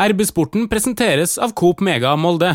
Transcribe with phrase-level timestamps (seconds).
[0.00, 2.54] RB-sporten presenteres av Coop Mega Molde.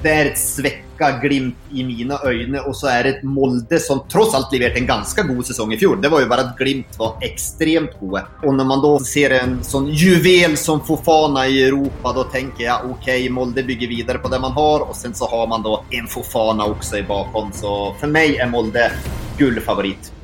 [0.00, 4.00] Det er et svekka Glimt i mine øyne, og så er det et Molde som
[4.08, 5.98] tross alt leverte en ganske god sesong i fjor.
[6.00, 8.24] Det var jo bare at Glimt var ekstremt gode.
[8.40, 12.92] Og når man da ser en sånn juvel som Fofana i Europa, da tenker jeg
[12.94, 16.08] OK, Molde bygger videre på det man har, og sen så har man da en
[16.08, 17.52] Fofana også i bakhånd.
[17.60, 18.88] Så for meg er Molde
[19.36, 20.14] gullfavoritt.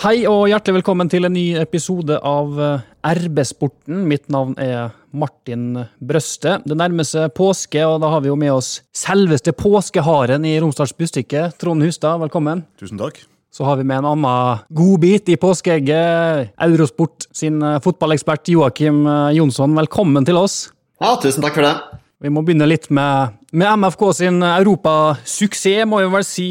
[0.00, 4.02] Hei og hjertelig velkommen til en ny episode av eh, RB-sporten.
[4.08, 6.58] Mitt navn er Martin Brøste.
[6.66, 10.94] Det nærmer seg påske, og da har vi jo med oss selveste påskeharen i Romsdals
[10.98, 12.64] Bustikke, Trond Hustad, velkommen.
[12.80, 13.20] Tusen takk.
[13.54, 16.52] Så har vi med en annen godbit i påskeegget.
[16.68, 20.68] Eurosport sin eh, fotballekspert Joakim eh, Jonsson, velkommen til oss.
[21.00, 21.74] Ja, tusen takk for det.
[22.18, 26.48] Vi må begynne litt med, med MFK sin europasuksess, må vi vel si.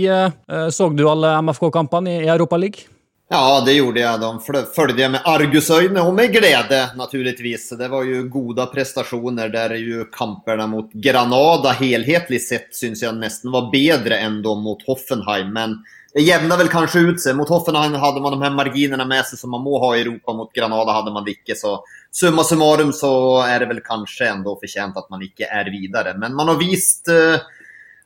[0.71, 2.87] Så du alle MFK-kampene i Europaligaen?
[3.29, 4.19] Ja, det gjorde jeg.
[4.19, 7.65] De följde jeg med argusøyne og med glede, naturligvis.
[7.75, 13.51] Det var jo gode prestasjoner der jo kampene mot Granada helhetlig sett syns jeg nesten
[13.51, 15.51] var bedre enn de mot Hoffenheim.
[15.51, 15.75] Men
[16.15, 17.35] det jevna vel kanskje ut seg.
[17.35, 20.31] Mot Hoffenheim hadde man de her marginene med seg som man må ha i Europa.
[20.37, 21.59] Mot Granada hadde man det ikke.
[21.59, 21.75] Så
[22.15, 23.11] summa summarum så
[23.43, 26.15] er det vel kanskje enda fortjent at man ikke er videre.
[26.15, 27.43] Men man har vist uh,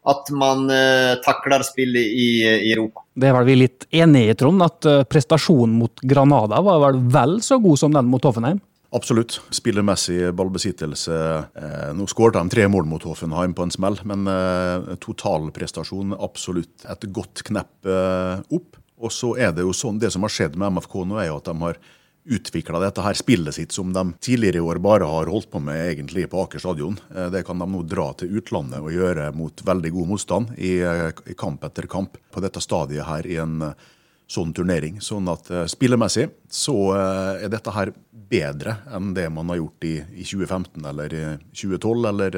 [0.02, 3.04] at man eh, takler spillet i, i, Europa.
[3.14, 7.02] Det er vel vi litt enige i, Trond, at eh, prestasjonen mot Granada var vel
[7.14, 8.62] vel så god som den mot Hoffenheim?
[8.92, 9.38] Absolutt.
[9.56, 11.18] Spillermessig ballbesittelse.
[11.56, 16.84] Eh, nå skåret de tre mål mot Hoffenheim på en smell, men eh, totalprestasjon absolutt
[16.92, 18.82] et godt knepp eh, opp.
[19.02, 21.40] Og så er det jo sånn, det som har skjedd med MFK nå, er jo
[21.40, 21.80] at de har
[22.26, 25.80] utvikla dette her spillet sitt som de tidligere i år bare har holdt på med
[25.92, 27.00] egentlig på Aker stadion.
[27.16, 30.80] Eh, det kan de nå dra til utlandet og gjøre mot veldig god motstand i,
[30.82, 33.90] eh, kamp etter kamp på dette stadiet her i en eh,
[34.32, 35.02] sånn turnering.
[35.04, 37.90] Sånn at spillemessig så er dette her
[38.32, 41.16] bedre enn det man har gjort i, i 2015 eller
[41.52, 42.38] 2012 eller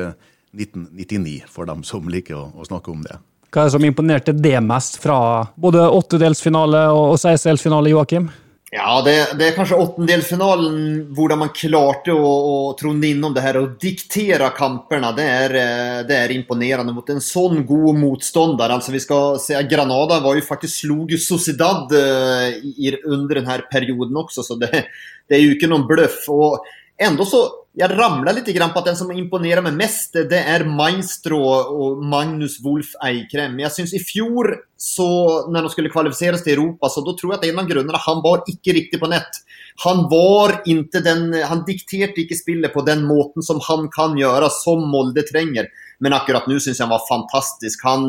[0.57, 3.19] 1999, for dem som liker å, å snakke om det.
[3.53, 8.31] Hva er det som imponerte det mest fra både åttedelsfinale og 16-delsfinale, Joakim?
[8.73, 10.77] Ja, det, det, er kanskje åttendelsfinalen
[11.13, 15.11] hvordan man klarte å, å tronne innom det her og diktere kampene.
[15.13, 18.73] Det er, eh, det er imponerende mot en sånn god motstander.
[18.73, 24.41] Altså, vi skal se, Granada var jo faktisk slog Sociedad uh, under denne perioden også,
[24.47, 24.87] så det,
[25.29, 26.23] det er jo ikke noen bløff.
[26.33, 26.65] Og
[26.97, 27.43] enda så,
[27.75, 32.59] jag ramlar grann på at den som imponerer meg mest, det er Maestro og Magnus
[32.61, 33.57] Wolf Eikrem.
[33.63, 35.07] Jeg syns i fjor, så,
[35.49, 38.21] når de skulle kvalifiseres til Europa, så da tror jeg at en av grunnene han
[38.21, 39.41] var ikke riktig på nett.
[39.87, 44.51] Han var ikke den, han dikterte ikke spillet på den måten som han kan gjøre,
[44.53, 45.71] som Molde trenger.
[46.03, 47.81] Men akkurat nå syns jeg han var fantastisk.
[47.89, 48.05] Han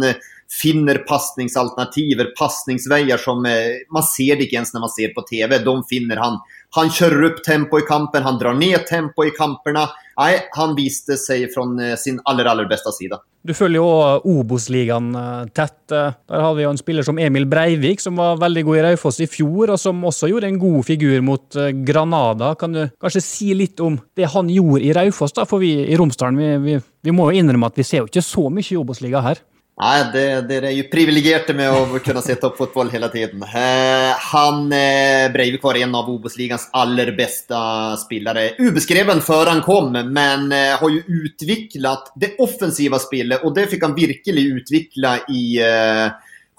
[0.63, 5.59] finner pasningsalternativer, pasningsveier som eh, Man ser det ikke ens når man ser på TV.
[5.65, 6.41] De finner han.
[6.75, 9.87] Han kjører opp tempo i kampen, han drar ned tempo i kampene.
[10.19, 13.19] Nei, han viste seg fra eh, sin aller, aller beste side.
[13.45, 15.79] Du følger jo Obos-ligaen eh, tett.
[15.91, 19.23] Der har vi jo en spiller som Emil Breivik, som var veldig god i Raufoss
[19.25, 22.55] i fjor, og som også gjorde en god figur mot Granada.
[22.59, 25.35] Kan du kanskje si litt om det han gjorde i Raufoss?
[25.45, 28.25] For vi i Romsdalen vi, vi, vi, må jo innrømme at vi ser jo ikke
[28.25, 29.43] så mye i Obos-liga her.
[29.75, 30.05] Nei,
[30.47, 33.41] Dere er jo privilegerte med å kunne se toppfotball hele tiden.
[33.43, 37.59] Eh, han eh, Breivik var en av Obos-ligaens aller beste
[38.05, 38.53] spillere.
[38.63, 43.43] Ubeskreven før han kom, men eh, har jo utviklet det offensive spillet.
[43.43, 46.07] Og det fikk han virkelig utvikle i eh,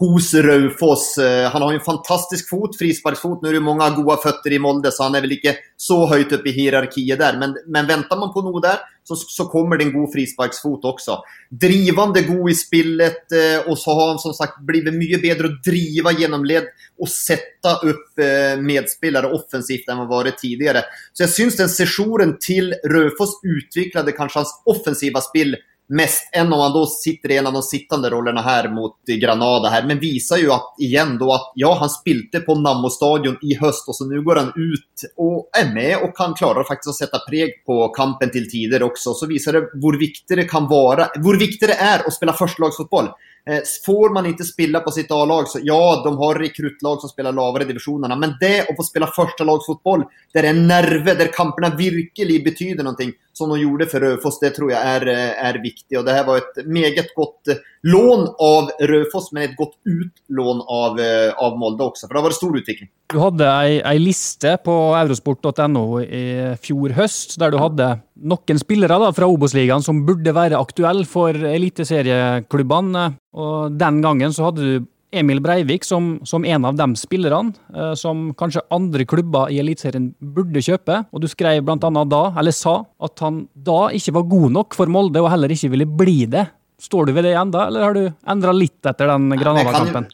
[0.03, 1.17] hos Raufoss.
[1.17, 3.39] Eh, han har jo en fantastisk fot, frisparksfot.
[3.39, 6.35] Nå er det mange gode føtter i Molde, så han er vel ikke så høyt
[6.35, 7.39] oppe i hierarkiet der.
[7.39, 11.19] Men, men venter man på noe der, så, så, kommer det en god frisparksfot også.
[11.49, 15.57] Drivende god i spillet, eh, og så har han som sagt blitt mye bedre å
[15.65, 20.85] drive gjennom ledd og sette opp eh, medspillere offensivt enn han var vært tidligere.
[21.13, 25.53] Så jeg syns den sesjonen til Rødfoss utviklet kanskje hans offensive spill
[25.87, 29.69] mest enn om han då sitter i en av de sittende rollerna här mot Granada
[29.69, 33.55] här, Men viser jo at, igen då att ja, han spilte på Nammo stadion i
[33.55, 36.97] høst, og så nå går han ut og er med og kan klara faktiskt å
[36.97, 39.13] sette preg på kampen til tider også.
[39.13, 43.11] Så viser det hvor viktig det kan vara, hur viktigt det er å spille førstelagsfotball.
[43.47, 47.35] Eh, får man ikke spille på sitt A-lag, så ja, de har rekruttlag som spiller
[47.35, 52.39] lavere divisjoner, men det å få spille førstelagsfotball, der det er nerve, der kamperna virkelig
[52.47, 55.97] betyder noe, som de gjorde for Raufoss, det tror jeg er, eh, er, viktig.
[55.99, 60.63] Og det her var et meget godt eh, lån av Raufoss, men et godt utlån
[60.63, 61.01] av,
[61.35, 62.07] av, Molde også.
[62.07, 62.89] For det har vært stor utvikling.
[63.11, 66.23] Du hadde ei, ei liste på eurosport.no i
[66.63, 71.35] fjor høst, der du hadde noen spillere da, fra Obos-ligaen som burde være aktuelle for
[71.35, 73.07] eliteserieklubbene.
[73.35, 77.93] Og den gangen så hadde du Emil Breivik som, som en av de spillerne eh,
[77.99, 81.01] som kanskje andre klubber i Eliteserien burde kjøpe.
[81.11, 84.77] Og du skrev blant annet da, eller sa, at han da ikke var god nok
[84.77, 86.47] for Molde og heller ikke ville bli det.
[86.81, 90.09] Står du ved det ennå, eller har du endra litt etter den Granada-kampen?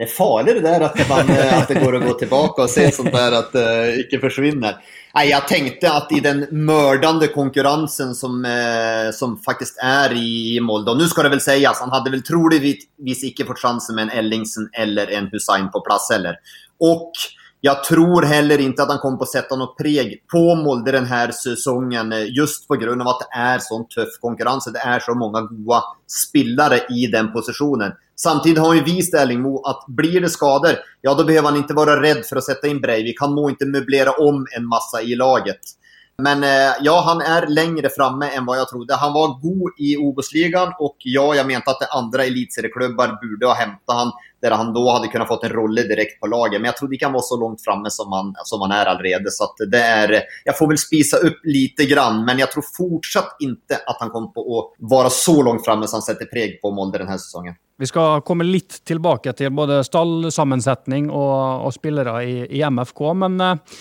[0.00, 2.86] Det er farlig det der at, man, at det går å gå tilbake og se
[2.96, 4.78] sånt der at det uh, ikke forsvinner.
[5.12, 10.94] Nei, jeg tenkte at i den mördande konkurransen som, uh, som faktisk er i Molde,
[10.94, 14.22] og nå skal det vel sies, han hadde vel troligvis ikke fått sjansen med en
[14.22, 16.40] Ellingsen eller en Hussein på plass heller.
[16.80, 17.20] Og
[17.60, 21.18] jeg tror heller ikke at han kommer på å sette noe preg på Molde denne
[21.36, 22.88] sesongen, eh, just pga.
[22.88, 24.72] at det er sånn tøff konkurranse.
[24.72, 27.92] Det er så mange gode spillere i den posisjonen.
[28.16, 32.00] Samtidig har ju vist Erling at blir det skader, ja da behøver han ikke være
[32.00, 33.20] redd for å sette inn Breivik.
[33.20, 35.76] Han må ikke möblera om en masse i laget.
[36.22, 38.98] Men eh, ja, han er längre framme enn hva jeg trodde.
[39.02, 43.96] Han var god i Obos-ligaen og ja, jeg mente at andre elitserieklubbar burde ha hentet
[44.00, 46.60] han der han da hadde kunnet fått en rolle direkte på laget.
[46.60, 49.32] Men jeg trodde ikke han var så langt framme som han, som han er allerede.
[49.34, 50.14] Så det er,
[50.44, 54.32] jeg får vel spise opp lite grann, men jeg tror fortsatt ikke at han kommer
[54.34, 57.58] på å være så langt framme som han setter preg på Molde denne sesongen.
[57.80, 63.00] Vi skal komme litt tilbake til både stallsammensetning og, og spillere i, i, MFK.
[63.16, 63.78] Men uh,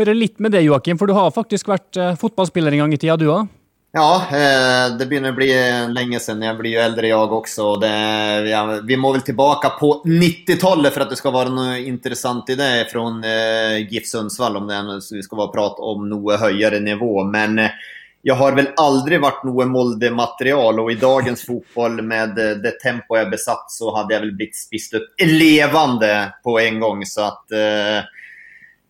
[0.00, 3.00] høre litt med det, Joakim, for du har faktisk vært uh, fotballspiller en gang i
[3.00, 3.48] tida, du òg?
[3.90, 5.48] Ja, eh, det begynner å bli
[5.94, 6.42] lenge siden.
[6.44, 7.68] Jeg blir jo eldre, jeg også.
[7.80, 7.92] Det,
[8.50, 12.58] ja, vi må vel tilbake på 90-tallet for at det skal være noe interessant i
[12.58, 14.82] det fra eh, GIF Sundsvall, om det
[15.16, 17.24] vi skal prate om noe høyere nivå.
[17.32, 17.80] Men eh,
[18.28, 23.32] jeg har vel aldri vært noe Molde-material, og i dagens fotball med det tempoet jeg
[23.38, 26.12] besatt, så hadde jeg vel blitt spist opp levende
[26.44, 27.06] på en gang.
[27.08, 27.58] Så at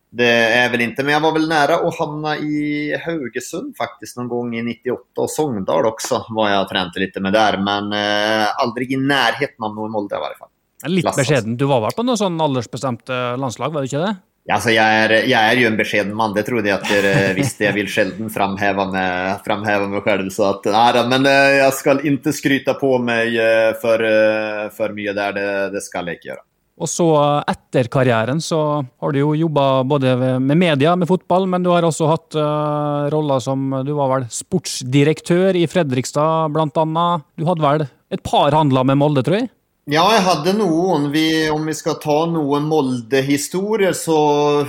[0.09, 2.61] det er vel ikke Men jeg var vel nære å havne i
[3.03, 7.59] Haugesund faktisk noen gang i 98, og Sogndal også var jeg trente litt med der.
[7.61, 10.53] Men eh, aldri i nærheten av noe Molde, i hvert fall.
[10.89, 11.59] Litt beskjeden.
[11.59, 14.17] Du var vel på noe sånn aldersbestemt landslag, var det ikke det?
[14.49, 17.67] Altså, jeg, er, jeg er jo en beskjeden mann, det trodde jeg at dere visste.
[17.67, 20.31] Jeg vil sjelden framheve meg, framheve meg selv.
[20.33, 24.95] Så at, nei, men eh, jeg skal ikke skryte på meg eh, for, eh, for
[24.97, 25.35] mye der.
[25.37, 26.45] Det, det, skal jeg ikke gjøre.
[26.79, 27.05] Og så
[27.43, 31.83] etter karrieren så har du jo jobba både med media, med fotball, men du har
[31.83, 37.27] også hatt uh, roller som Du var vel sportsdirektør i Fredrikstad, blant annet.
[37.35, 39.51] Du hadde vel et par handler med Molde, tror jeg?
[39.87, 41.07] Ja, jeg hadde noen.
[41.13, 44.17] Vi, om vi skal ta noen Molde-historier, så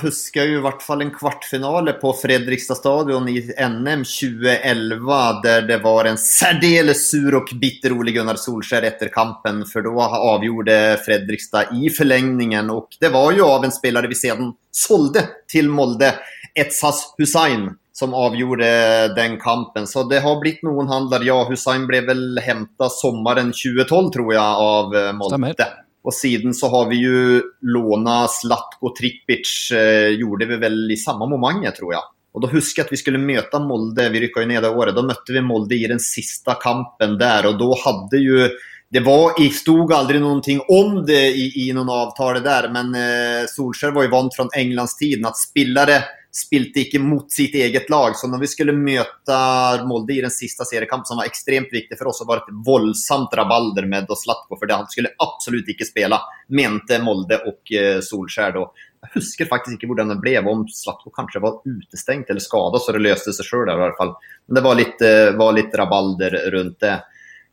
[0.01, 5.81] husker jeg i hvert fall en kvartfinale på Fredrikstad stadion i NM 2011, der det
[5.85, 11.75] var en særdeles sur og bitter Ole Gunnar Solskjær etter kampen, for da avgjorde Fredrikstad
[11.77, 12.71] i forlengningen.
[12.73, 16.15] Og det var jo av en spiller vi siden solgte til Molde,
[16.57, 17.69] Etsas Hussein
[18.01, 18.71] som avgjorde
[19.17, 19.87] den kampen.
[19.87, 21.25] Så det har blitt noen handler.
[21.27, 25.69] Ja, Hussein ble vel henta sommeren 2012, tror jeg, av eh, Molde.
[26.01, 31.29] Og siden så har vi jo låna Slatko Trippic, eh, gjorde vi vel i samme
[31.29, 32.09] moment, tror jeg.
[32.31, 34.97] Og da husker jeg at vi skulle møte Molde, vi rykka jo ned det året.
[34.97, 38.49] Da møtte vi Molde i den siste kampen der, og da hadde jo
[38.91, 43.93] det var, stod aldri ting om det i, i noen avtale der, men eh, Solskjær
[43.95, 46.01] var jo vant fra Englandstiden at spillere
[46.33, 48.15] spilte ikke mot sitt eget lag.
[48.17, 49.39] Så når vi skulle møte
[49.87, 52.61] Molde i den siste seriekampen, som var ekstremt viktig for oss, så var det et
[52.67, 56.21] voldsomt rabalder med Zlatko, for han skulle absolutt ikke spille,
[56.55, 58.55] mente Molde og eh, Solskjær.
[58.57, 58.89] da.
[59.01, 62.95] Jeg husker faktisk ikke hvordan det ble, om Zlatko kanskje var utestengt eller skada, så
[62.95, 63.73] det løste seg sjøl.
[63.73, 66.99] Men det var litt, eh, var litt rabalder rundt det.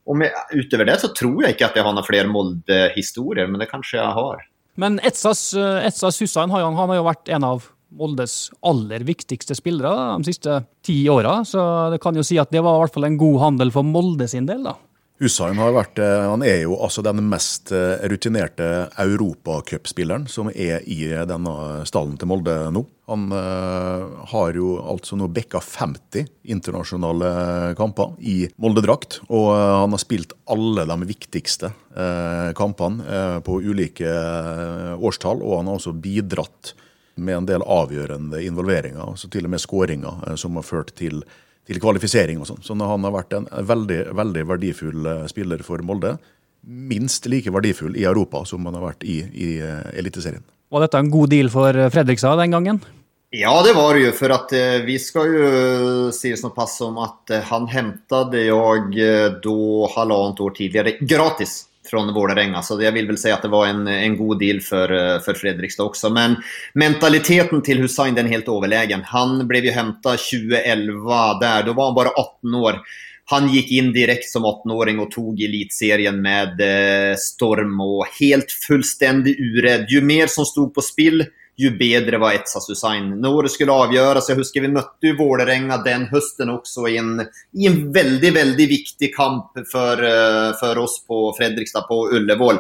[0.07, 3.60] Og med, utover det så tror jeg ikke at jeg har noen flere Molde-historier, men
[3.60, 4.46] det kanskje jeg har.
[4.77, 7.65] Men Etsas, eh, Etsas Hussein har, han har jo vært en av
[7.96, 11.39] Moldes aller viktigste spillere de siste ti åra.
[11.48, 11.62] Så
[11.94, 14.27] det kan jo si at det var i hvert fall en god handel for Molde
[14.32, 14.75] sin del, da.
[15.17, 18.67] Hussein har vært, eh, han er jo altså den mest eh, rutinerte
[19.01, 21.53] europacupspilleren som er i denne
[21.89, 22.84] stallen til Molde nå.
[23.08, 27.29] Han har jo altså nå bekka 50 internasjonale
[27.79, 29.22] kamper i Molde-drakt.
[29.32, 31.70] Og han har spilt alle de viktigste
[32.60, 34.12] kampene på ulike
[35.00, 36.74] årstall, og han har også bidratt
[37.17, 41.21] med en del avgjørende involveringer, altså til og med skåringer, eh, som har ført til,
[41.67, 42.63] til kvalifisering og sånn.
[42.63, 46.17] Så han har vært en veldig, veldig verdifull eh, spiller for Molde.
[46.67, 50.45] Minst like verdifull i Europa som han har vært i, i eh, Eliteserien.
[50.67, 52.81] Var dette en god deal for Fredrikstad den gangen?
[53.29, 54.12] Ja, det var det jo.
[54.15, 55.47] For at eh, vi skal jo
[56.15, 62.03] si pass som at eh, han hentet det eh, da halvannet år tidligere gratis fra
[62.13, 62.62] Vålerenga.
[62.63, 65.39] Så jeg vil vel si at det var en, en god deal for, eh, for,
[65.39, 66.12] Fredrikstad også.
[66.13, 66.38] Men
[66.77, 69.06] mentaliteten til Hussein den er helt overlegen.
[69.12, 71.67] Han ble jo hentet 2011 der.
[71.67, 72.82] Da var han bare 18 år.
[73.29, 79.36] Han gikk in direkte som 18-åring og tog elitserien med eh, storm og helt fullstendig
[79.41, 79.89] uredd.
[79.91, 81.25] Jo mer som stod på spill,
[81.57, 83.21] ju bedre var Etsas Hussein.
[83.21, 87.21] När det skulle avgöras, jag husker vi mötte ju Vålerenga den hösten också i en,
[87.53, 92.55] i en väldigt, väldigt viktig kamp för, eh, för oss på Fredrikstad på Ullevål.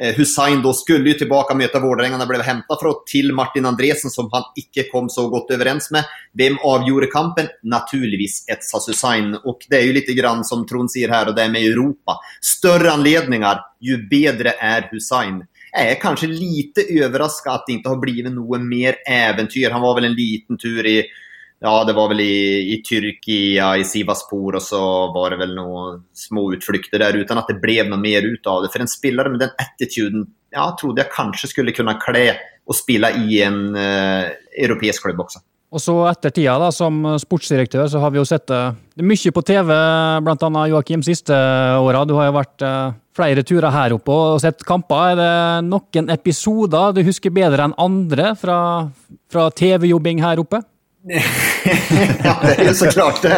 [0.00, 4.28] Eh, Hussein då skulle ju tillbaka möta Vålerenga när blev hämtad från Martin Andresen som
[4.32, 6.04] han icke kom så gott överens med.
[6.32, 7.46] Vem avgjorde kampen?
[7.62, 9.34] Naturligtvis Etsas Hussein.
[9.44, 12.20] Och det är ju lite grann som Trond säger här och det är med Europa.
[12.40, 15.44] Större anledningar, ju bättre är Hussein.
[15.72, 19.72] Jag er kanskje lite overraska at det ikke har blitt noe mer eventyr.
[19.74, 21.00] Han var vel en liten tur i
[21.58, 26.04] Ja, det var vel i, i Tyrkia, i Sivaspor og så var det vel noen
[26.14, 28.70] små utflykter der, utan at det ble noe mer ut av det.
[28.70, 32.28] For en spiller med den attituden, ja, trodde jeg kanskje skulle kunne kle
[32.62, 35.42] å spille i en uh, europeisk klubb också.
[35.68, 38.60] Og så etter tida da, som sportsdirektør så har vi jo sett det,
[38.96, 39.72] det mye på TV,
[40.24, 41.36] blant annet Joakim, siste
[41.76, 42.06] åra.
[42.08, 45.12] Du har jo vært eh, flere turer her oppe og sett kamper.
[45.12, 48.58] Er det noen episoder du husker bedre enn andre fra,
[49.28, 50.62] fra TV-jobbing her oppe?
[51.08, 53.36] ja, det er jo så klart det.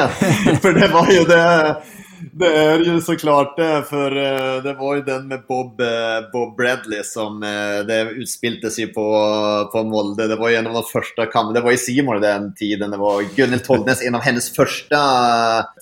[0.63, 1.43] For det var jo det.
[2.21, 6.21] Det er jo så klart det, för eh, det var jo den med Bob, eh,
[6.33, 9.05] Bob Bradley som eh, det utspiltes seg på,
[9.73, 10.27] på Molde.
[10.29, 12.93] Det var jo en av de første kampene det var i Simor den tiden.
[12.93, 15.01] Det var Gunhild Tollnes, en av hennes første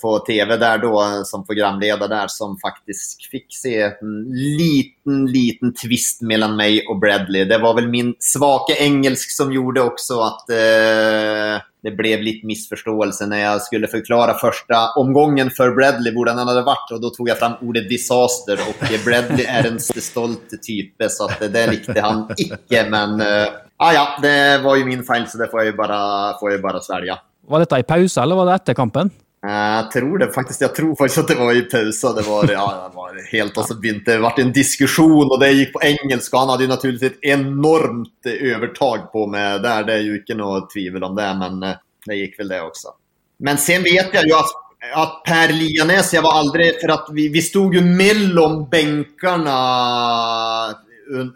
[0.01, 6.23] på tv der da, som programleder der, som faktisk fikk se en liten, liten tvist
[6.27, 7.47] mellom meg og Bradley.
[7.49, 13.27] Det var vel min svake engelsk som gjorde også at eh, det ble litt misforståelse
[13.29, 17.31] når jeg skulle forklare første omgången for Bradley, hvordan han hadde vært, og da tog
[17.31, 22.83] jeg fram ordet disaster Og Bradley er en stolt type, så det likte han ikke.
[22.91, 26.83] Men uh, ah, ja, det var jo min feil, så det får jeg bare, bara
[26.83, 27.19] svälja.
[27.49, 29.13] Var dette i pause, eller var det etter kampen?
[29.41, 32.15] Jag tror det faktisk jeg tror faktisk at det var i pausen.
[32.15, 35.73] Det var, ja, det var helt altså, så det ble en diskusjon, og det gikk
[35.77, 39.83] på engelsk, Han hadde jo naturligvis et enormt overtak på mig där.
[39.83, 42.93] Det er jo ikke noe tvivel om det, men eh, det gikk vel, det også.
[43.39, 44.51] Men sen vet jeg jo at,
[44.95, 49.55] at Per Lianes, jeg var aldri, for at vi, vi stod jo mellom bänkarna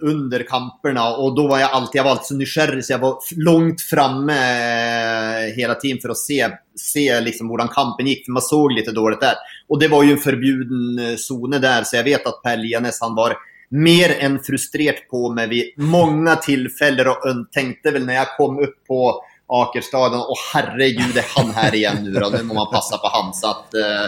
[0.01, 3.17] under kamperna och då var jag alltid, jag var alltid så nysgjerrig så jag var
[3.35, 4.33] långt framme
[5.55, 8.91] hele hela tiden för att se, se liksom hur kampen gick, för man såg lite
[8.91, 9.35] dåligt där.
[9.67, 13.01] Och det var ju en förbjuden eh, zone där, så jag vet att Per Lianes,
[13.01, 13.37] han var
[13.69, 18.87] mer än frustrerad på mig vid många tillfällen och tänkte väl när jag kom upp
[18.87, 22.29] på Akerstaden och herregud, är han her igjen nå?
[22.29, 23.33] Nå må man passe på han.
[23.33, 24.07] Så at, eh,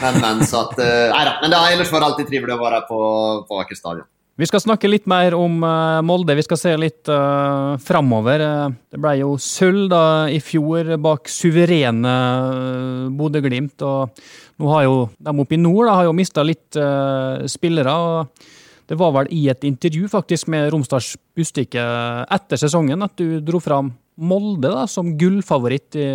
[0.00, 1.38] men, men, så at, nei da.
[1.42, 3.00] Men det, ellers var det alltid trivelig å være på,
[3.48, 4.08] på Akerstadion.
[4.42, 6.34] Vi skal snakke litt mer om uh, Molde.
[6.34, 8.42] Vi skal se litt uh, framover.
[8.42, 9.92] Uh, det ble jo sølv
[10.34, 12.14] i fjor bak suverene
[12.50, 13.84] uh, Bodø-Glimt.
[13.86, 14.10] Og
[14.58, 17.94] nå har jo de oppe i nord da, har jo mista litt uh, spillere.
[17.94, 21.86] og Det var vel i et intervju faktisk med Romsdals Bustikke
[22.26, 26.08] etter sesongen at du dro fram Molde da, som gullfavoritt i,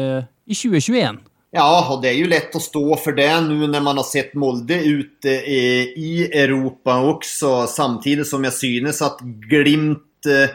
[0.52, 1.24] i 2021.
[1.58, 4.34] Ja, och det är ju lätt att stå för det nu när man har sett
[4.34, 7.68] Molde ute i Europa också.
[7.68, 10.50] Samtidigt som jag synes att Glimt kanskje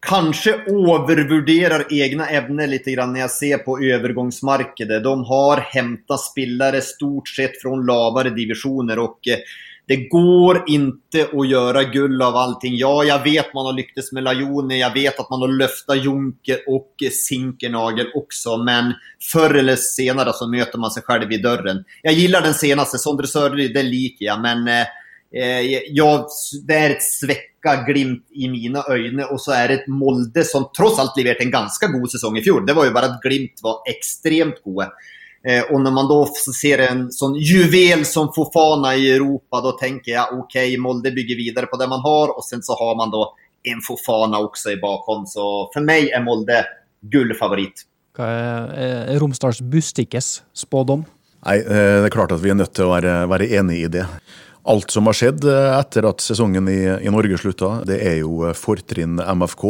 [0.00, 5.02] kanske övervärderar egna ämnen lite grann när jag ser på övergångsmarknaden.
[5.02, 9.38] De har hämtat spelare stort sett från lavare divisioner och eh,
[9.86, 12.74] det går inte å gjøre gull av allting.
[12.74, 16.64] Ja, jeg vet man har lyktes med Lajoni, jeg vet at man har löftat Junker
[16.74, 21.84] og Zinkernagel også, men før eller senere så møter man seg selv i døren.
[22.02, 26.26] Jeg gillar den seneste, Sondre Sørli, det liker jeg, men eh, jag,
[26.66, 30.66] det er et svekka glimt i mine øyne, og så er det et Molde som
[30.74, 32.66] tross alt leverte en ganske god sesong i fjor.
[32.66, 34.90] Det var jo bare at Glimt var extremt goda.
[35.46, 36.26] Eh, och när man då
[36.60, 41.36] ser en sån juvel som Fofana i Europa, då tänker jag okej, okay, Molde bygger
[41.36, 44.76] vidare på det man har och sen så har man då en Fofana också i
[44.76, 45.26] bakom.
[45.26, 46.64] Så för mig är Molde
[47.00, 47.86] gullfavorit.
[48.16, 51.04] Hva er Romsdals Bustikkes spådom?
[51.46, 53.92] Nei, eh, Det er klart at vi er nødt til å være, være enig i
[53.92, 54.06] det.
[54.66, 58.50] Alt som har skjedd eh, etter at sesongen i, i Norge slutta, det er jo
[58.56, 59.66] fortrinn MFK.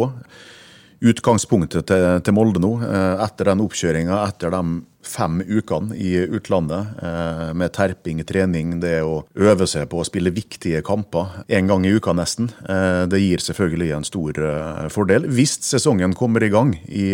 [1.05, 2.79] Utgangspunktet til, til Molde nå,
[3.21, 4.63] etter den oppkjøringa, etter de
[5.07, 10.33] fem ukene i utlandet eh, med terping, trening, det å øve seg på å spille
[10.35, 12.51] viktige kamper én gang i uka nesten.
[12.67, 17.09] Eh, det gir selvfølgelig en stor eh, fordel, hvis sesongen kommer i gang i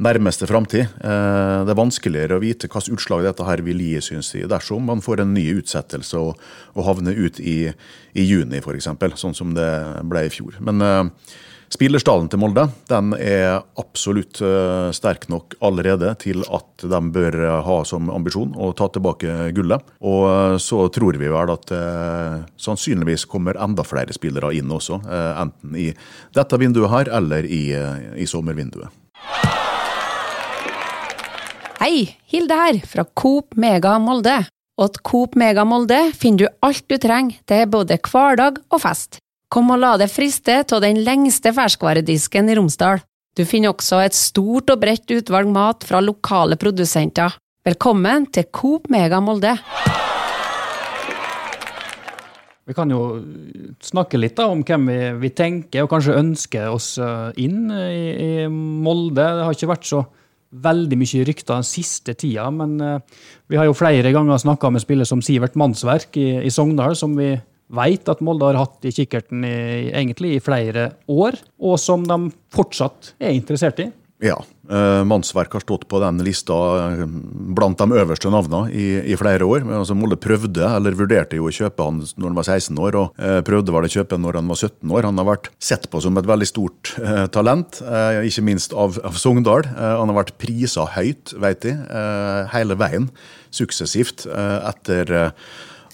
[0.00, 0.86] nærmeste framtid.
[0.96, 5.02] Det er vanskeligere å vite hvilket utslag dette her vil gi, synes de, dersom man
[5.04, 6.40] får en ny utsettelse og,
[6.72, 7.58] og havner ut i,
[8.16, 8.88] i juni, f.eks.,
[9.20, 9.68] sånn som det
[10.08, 10.56] ble i fjor.
[10.64, 10.80] Men
[11.70, 17.76] Spillerstallen til Molde den er absolutt uh, sterk nok allerede til at de bør ha
[17.86, 19.92] som ambisjon å ta tilbake gullet.
[20.02, 24.98] Og uh, så tror vi vel at eh, sannsynligvis kommer enda flere spillere inn også.
[25.10, 25.86] enten i
[26.34, 27.62] dette vinduet her eller i,
[28.18, 28.90] i sommervinduet.
[31.80, 34.40] Hei, Hilde her, fra Coop Mega Molde.
[34.80, 39.22] Og til Coop Mega Molde finner du alt du trenger til både hverdag og fest.
[39.50, 43.00] Kom og la deg friste av den lengste ferskvaredisken i Romsdal.
[43.34, 47.34] Du finner også et stort og bredt utvalg mat fra lokale produsenter.
[47.66, 49.56] Velkommen til Coop Mega Molde.
[52.62, 53.02] Vi kan jo
[53.82, 57.98] snakke litt da, om hvem vi, vi, tenker og kanskje ønsker oss eh, inn i,
[58.14, 59.18] i, Molde.
[59.18, 60.04] Det har ikke vært så
[60.62, 64.82] veldig mye rykter den siste tida, men uh, vi har jo flere ganger snakka med
[64.82, 67.36] spillet som Sivert Mannsverk i, i Sogndal, som vi
[67.70, 72.32] veit at Molde har hatt i kikkerten i, egentlig i flere år, og som de
[72.54, 73.90] fortsatt er interessert i.
[74.20, 74.36] Ja.
[74.70, 76.54] Eh, Mannsverk har stått på den lista
[76.92, 77.06] eh,
[77.56, 79.64] blant de øverste navnene i, i flere år.
[79.78, 83.22] Altså Molde prøvde, eller vurderte jo å kjøpe han når han var 16 år, og
[83.24, 85.08] eh, prøvde vel å kjøpe han når han var 17 år.
[85.08, 87.80] Han har vært sett på som et veldig stort eh, talent,
[88.28, 89.64] ikke minst av, av Sogndal.
[89.72, 91.72] han har vært prisa høyt, vet de,
[92.52, 93.08] hele veien,
[93.54, 95.12] suksessivt, etter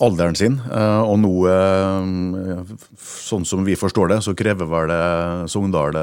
[0.05, 0.59] alderen sin.
[0.73, 4.93] Eh, og nå, eh, sånn som vi forstår det, så krever vel
[5.51, 5.97] Sogndal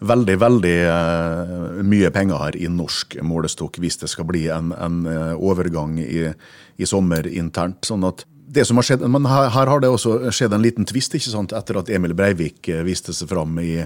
[0.00, 5.02] veldig, veldig eh, mye penger her i norsk målestokk hvis det skal bli en, en
[5.36, 6.30] overgang i,
[6.76, 7.84] i, sommer internt.
[7.84, 10.86] sånn at det som har skjedd, men her, her, har det også skjedd en liten
[10.86, 13.82] tvist etter at Emil Breivik viste seg fram i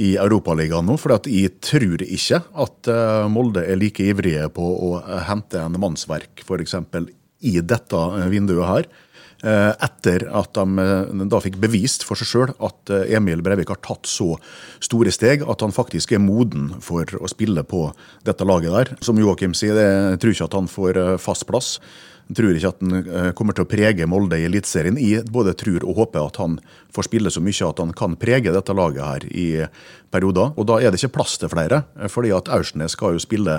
[0.00, 2.88] i Europaligaen nå, for jeg tror ikke at
[3.28, 4.94] Molde er like ivrige på å
[5.26, 6.78] hente en mannsverk f.eks
[7.40, 8.90] i dette eh, vinduet her.
[9.40, 13.80] Eh, etter at de eh, da fikk bevist for seg sjøl at Emil Breivik har
[13.80, 14.34] tatt så
[14.84, 17.86] store steg at han faktisk er moden for å spille på
[18.26, 18.94] dette laget der.
[19.04, 21.78] Som Joakim sier, jeg tror ikke at han får fast plass.
[22.30, 25.00] Jeg tror ikke at han kommer til å prege Molde i Eliteserien.
[25.02, 26.60] Jeg både tror og håper at han
[26.94, 29.48] får spille så mye at han kan prege dette laget her i
[30.14, 30.52] perioder.
[30.54, 31.82] Og da er det ikke plass til flere,
[32.12, 33.58] fordi at Aursnes skal jo spille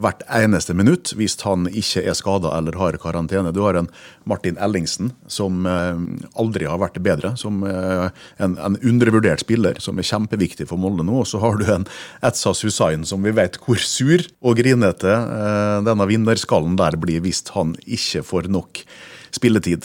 [0.00, 3.52] hvert eneste minutt hvis han ikke er skada eller har karantene.
[3.54, 3.90] Du har en
[4.28, 6.00] Martin Ellingsen som eh,
[6.40, 8.08] aldri har vært bedre, som eh,
[8.42, 11.20] en, en undervurdert spiller som er kjempeviktig for Molde nå.
[11.22, 11.86] Og så har du en
[12.26, 17.44] Etsas Hussain som vi vet hvor sur og grinete eh, denne vinnerskallen der blir hvis
[17.54, 18.84] han ikke får nok
[19.30, 19.84] spilletid.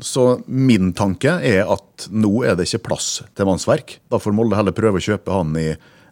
[0.00, 3.98] Så min tanke er at nå er det ikke plass til mannsverk.
[4.08, 5.66] Da får Molde heller prøve å kjøpe han i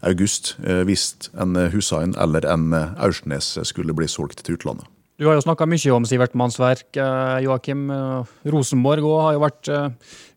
[0.07, 4.89] august eh, hvis en eh, Hussein eller en eh, Aursnes skulle bli solgt til utlandet.
[5.21, 6.97] Du har jo snakka mye om Sivert Mannsverk,
[7.45, 7.91] Joakim.
[8.49, 9.69] Rosenborg òg har jo vært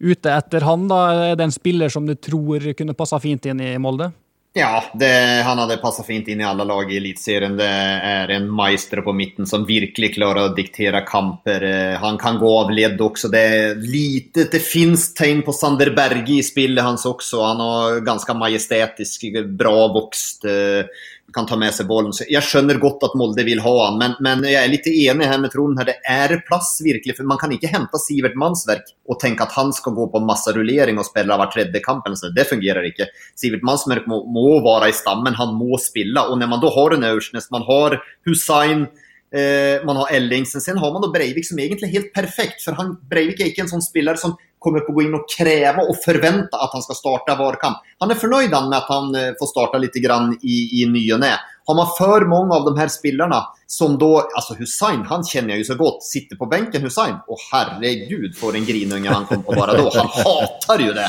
[0.03, 0.89] ute etter han.
[0.91, 0.97] da.
[1.29, 4.09] Er det en spiller som du tror kunne passa fint inn i Molde?
[4.55, 7.55] Ja, det, han hadde passa fint inn i alle lag i Eliteserien.
[7.57, 11.65] Det er en maestro på midten som virkelig klarer å diktere kamper.
[11.65, 13.31] Eh, han kan gå av ledd også.
[13.33, 17.41] Det er lite, det fins tegn på Sander Berge i spillet hans også.
[17.47, 19.25] Han har ganske majestetisk,
[19.57, 20.45] bra vokst.
[20.45, 20.85] Eh,
[21.33, 22.13] kan ta med seg bollen.
[22.15, 25.29] Så jeg skjønner godt at Molde vil ha han, men, men jeg er litt enig
[25.29, 25.79] her med Trond.
[25.79, 25.89] Her.
[25.89, 29.73] Det er plass virkelig, for Man kan ikke hente Sivert Mannsverk og tenke at han
[29.75, 32.07] skal gå på masse rullering og spille hver tredje kamp.
[32.07, 33.09] Det fungerer ikke.
[33.39, 36.27] Sivert Mannsverk må, må være i stammen, han må spille.
[36.29, 38.87] Og når man da har en Aursnes, man har Hussein
[39.33, 40.61] eh, man har Ellingsen.
[40.61, 42.61] Sen har man da Breivik som egentlig er helt perfekt.
[42.63, 45.27] For han, Breivik er ikke en sånn spiller som kommer på å gå inn og
[45.29, 47.81] kreve og forvente at han skal starte hver kamp.
[48.03, 51.21] Han er fornøyd med at han eh, får starte litt grann i, i ny og
[51.23, 51.33] ne.
[51.63, 55.63] Har man for mange av de her spillerne som da altså Hussein han kjenner jeg
[55.63, 56.03] jo så godt.
[56.07, 57.21] Sitter på benken, Hussein.
[57.23, 59.87] Å herregud, for en grinunge han kom på bare da.
[59.95, 61.07] Han hater jo det.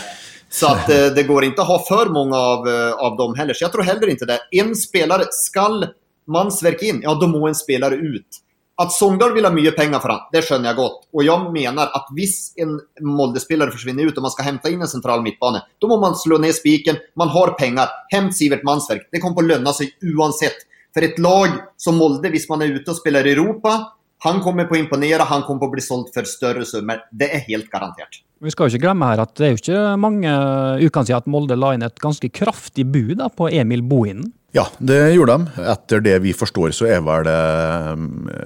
[0.54, 3.54] Så att, eh, det går ikke å ha for mange av, eh, av dem heller.
[3.58, 4.38] Så jeg tror heller ikke det.
[4.54, 5.88] En spiller skal
[6.30, 8.38] mannsverk inn, ja da må en spiller ut.
[8.82, 11.04] At Sogndal vil ha mye penger for han, det skjønner jeg godt.
[11.14, 12.74] Og jeg mener at hvis en
[13.06, 16.40] Molde-spiller forsvinner ut og man skal hente inn en sentral midtbane, da må man slå
[16.42, 16.98] ned spiken.
[17.20, 17.92] Man har penger.
[18.10, 19.06] Hent Sivert Mannsverk.
[19.14, 20.66] Det kommer på å lønne seg uansett.
[20.94, 23.78] For et lag som Molde, hvis man er ute og spiller i Europa,
[24.24, 27.02] han kommer på å imponere, han kommer på å bli solgt for større summer.
[27.12, 28.22] Det er helt garantert.
[28.42, 30.32] Vi skal jo ikke glemme her at det er jo ikke mange
[30.80, 34.32] ukene siden at Molde la inn et ganske kraftig bud på Emil Bohinen.
[34.54, 35.62] Ja, det gjorde de.
[35.66, 38.04] Etter det vi forstår, så er vel eh,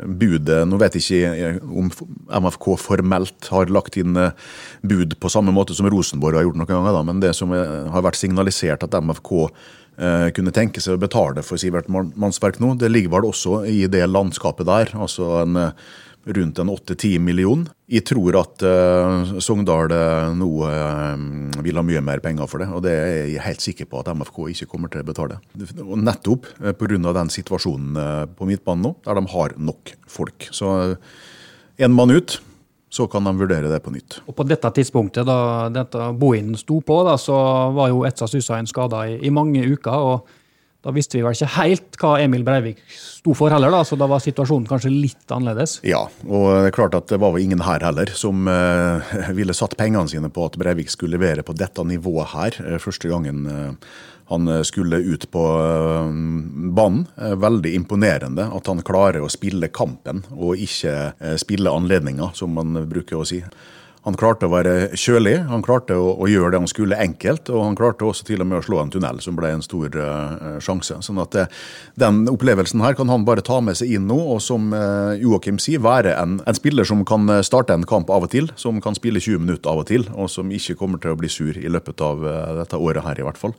[0.09, 1.91] budet Nå vet jeg ikke om
[2.47, 4.33] MFK formelt har lagt inn eh,
[4.89, 8.07] bud på samme måte som Rosenborg har gjort noen ganger, da, men det som har
[8.07, 12.89] vært signalisert at MFK eh, kunne tenke seg å betale for Sivert Mannsverk nå, det
[12.89, 14.97] ligger vel også i det landskapet der.
[14.97, 15.67] altså en
[16.37, 17.65] rundt en 8-10 million.
[17.89, 19.93] Jeg tror at uh, Sogndal
[20.37, 23.89] nå uh, vil ha mye mer penger for det, og det er jeg helt sikker
[23.89, 25.41] på at MFK ikke kommer til å betale.
[25.87, 27.01] Og nettopp uh, pga.
[27.21, 30.51] den situasjonen uh, på midtbanen nå, der de har nok folk.
[30.53, 30.77] Så
[31.79, 32.41] én mann ut
[32.91, 34.21] så kan de vurdere det på nytt.
[34.27, 37.37] Og På dette tidspunktet, da dette Bohin sto på, da, så
[37.77, 39.93] var jo Etsa Susain skada i, i, mange uker.
[39.93, 40.38] og
[40.87, 44.07] Da visste vi vel ikke helt hva Emil Breivik sto for heller, da, så da
[44.07, 45.81] var situasjonen kanskje litt annerledes.
[45.83, 49.57] Ja, og det er klart at det var vel ingen her heller som eh, ville
[49.57, 52.61] satt pengene sine på at Breivik skulle levere på dette nivået her.
[52.63, 53.91] Eh, første gangen eh,
[54.31, 56.15] han eh, skulle ut på eh,
[56.79, 57.09] banen.
[57.43, 63.19] Veldig imponerende at han klarer å spille kampen og ikke spille anledninga, som man bruker
[63.19, 63.43] å si.
[64.07, 67.65] Han klarte å være kjølig, han klarte å, å, gjøre det han skulle enkelt, og
[67.65, 70.59] han klarte også til og med å slå en tunnel, som ble en stor uh,
[70.63, 71.01] sjanse.
[71.05, 71.59] Sånn at uh,
[71.99, 75.59] Den opplevelsen her kan han bare ta med seg inn nå, og som uh, Joakim
[75.63, 78.97] sier, være en, en, spiller som kan starte en kamp av og til, som kan
[78.99, 81.71] spille 20 minutter av og til, og som ikke kommer til å bli sur i
[81.71, 82.23] løpet av
[82.63, 83.55] dette året her, i hvert fall.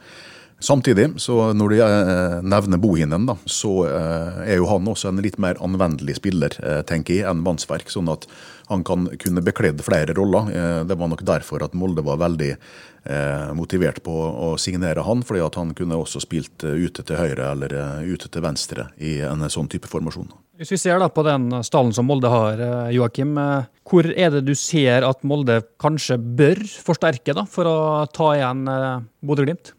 [0.60, 5.22] Samtidig, så når du eh, nevner Bohinen, da, så eh, er jo han også en
[5.24, 7.88] litt mer anvendelig spiller, eh, tenker jeg, enn Mannsverk.
[7.88, 8.28] Sånn at
[8.68, 10.52] han kan kunne bekledd flere roller.
[10.86, 12.52] Det var nok derfor at Molde var veldig
[13.58, 17.74] motivert på å signere han, fordi at han kunne også spilt ute til høyre eller
[18.06, 20.30] ute til venstre i en sånn type formasjon.
[20.62, 22.62] Hvis vi ser da på den stallen som Molde har,
[22.94, 23.34] Joakim.
[23.90, 27.78] Hvor er det du ser at Molde kanskje bør forsterke da, for å
[28.14, 28.68] ta igjen
[29.26, 29.74] Bodø-Glimt?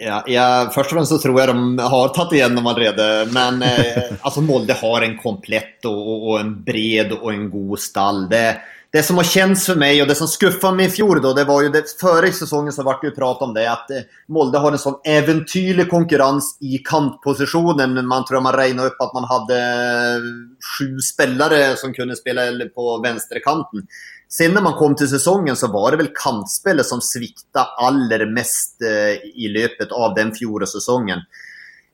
[0.00, 3.08] Ja, ja, først og fremst så tror jeg de har tatt igjennom allerede.
[3.34, 7.82] Men eh, altså Molde har en komplett og, og, og, en bred og en god
[7.82, 8.24] stall.
[8.30, 8.46] Det,
[8.94, 11.46] det som har kjent for meg og det som skuffa meg i fjor, då, det
[11.46, 14.74] var jo det, före sesongen så ble det prat om det at eh, Molde har
[14.74, 17.98] en sånn eventyrlig konkurrens i kantpositionen.
[18.06, 20.28] Man tror man regna opp at man hade eh,
[20.74, 23.86] sju spillere som kunne spela på vänsterkanten.
[24.36, 28.82] Sen när man kom till säsongen så var det väl kantspelet som sviktade aller mest
[28.82, 31.18] eh, i løpet av den fjolårssäsongen.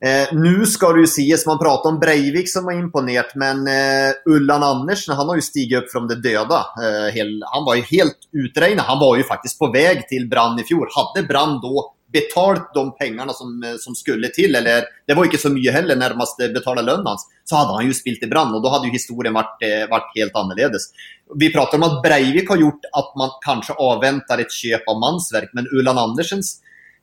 [0.05, 4.13] Eh, nu ska det ju sies, man pratar om Breivik som var imponerat, men eh,
[4.25, 6.57] Ullan Andersen han har ju stigit upp från det döda.
[6.57, 8.87] Eh, han var ju helt uträknad.
[8.87, 10.89] Han var ju faktiskt på väg till Brand i fjol.
[10.97, 15.43] Hade Brand då betalt de pengene som, eh, som skulle til, eller det var ikke
[15.43, 18.65] så mye heller nærmest betale lønnen hans, så hadde han jo spilt i brand og
[18.65, 20.91] da hadde jo historien vært, vært, helt annerledes.
[21.39, 25.55] Vi prater om at Breivik har gjort at man kanskje avventer et kjøp av mansverk,
[25.55, 26.59] men Ulland Andersens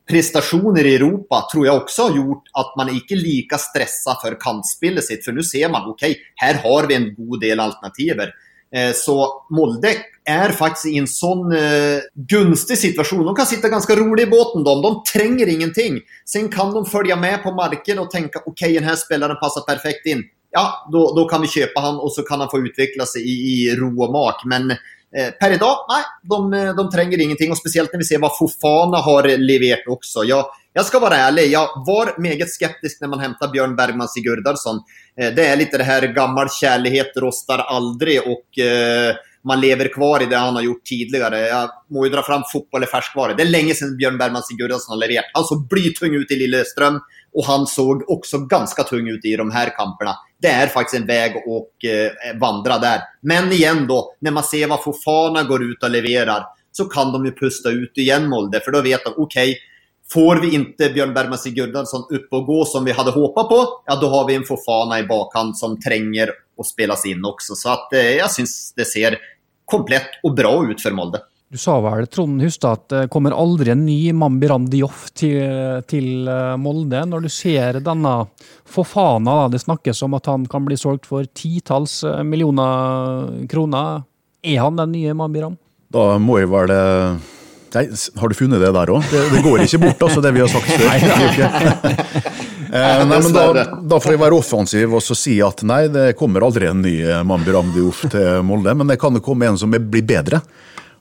[0.08, 4.38] prestationer i Europa tror jeg også har gjort at man ikke er like stressa for
[4.40, 5.24] kantspillet sitt.
[5.26, 6.06] for nå ser man, OK,
[6.42, 8.32] her har vi en god del alternativer.
[8.72, 9.18] Eh, så
[9.52, 9.94] Molde
[10.28, 13.26] är faktiskt i en sån eh, gunstig situation.
[13.26, 14.64] De kan sitta ganska rolig i båten.
[14.64, 16.00] De, de tränger ingenting.
[16.26, 19.62] Sen kan de följa med på marken och tänka okej, okay, den här spelaren passar
[19.62, 20.24] perfekt in.
[20.52, 23.76] Ja, då kan vi köpa han och så kan han få utveckla sig i, i
[23.76, 24.42] ro och mak.
[24.46, 27.52] Men eh, per idag, nej, de, de tränger ingenting.
[27.52, 30.24] Och speciellt när vi ser vad Fofana har levererat också.
[30.24, 34.76] Jag, jag ska vara ärlig, jag var meget skeptisk när man hämtade Björn Bergman Sigurdarsson.
[35.22, 39.16] Eh, det är lite det här gammal kärlighet rostar aldrig och eh,
[39.48, 41.40] man lever kvar i det han har gjort tidligere.
[41.48, 43.36] Jeg må jo dra fram fotball i ferskvare.
[43.38, 45.32] Det er lenge siden Bjørn Bergman Sigurdsson har levert.
[45.36, 47.00] Han så blytung ut i Lillestrøm,
[47.38, 50.18] og han såg også ganske tung ut i de her kampene.
[50.42, 51.62] Det er faktisk en vei å
[52.42, 53.08] vandre der.
[53.22, 57.24] Men igjen, da, når man ser hva Fofana går ut og leverer, så kan de
[57.30, 59.38] jo pusta ut igjen, Molde, For da vet de OK.
[60.14, 63.58] Får vi ikke Bjørn Bergman Sigurdarsson opp og gå som vi hadde håpet på,
[63.90, 67.58] ja da har vi en Fofana i bakhand som trenger å spilles in også.
[67.60, 69.18] Så at, eh, jag syns det ser
[69.68, 71.22] komplett og bra ut for Molde.
[71.48, 75.38] Du sa vel, Trond Hustad, at det kommer aldri en ny Mambi Randioff til,
[75.88, 77.06] til, eh, Molde.
[77.08, 78.16] Når du ser denne
[78.68, 84.04] Fofana, da, det snakkes om at han kan bli solgt for titalls eh, millioner kroner.
[84.44, 85.56] Er han den nye Mambi Ram?
[85.96, 86.76] Da må jeg vel
[87.78, 89.08] Nei, har du funnet det der òg?
[89.12, 92.48] Det, det, går ikke bort, altså, det vi har sagt før.
[92.68, 93.48] Eh, nei, men da,
[93.80, 97.24] da, får jeg være offensiv og si at nei, det kommer aldri en ny eh,
[97.28, 100.42] Mambi Ramdiouf til Molde, men det kan jo komme en som blir bedre.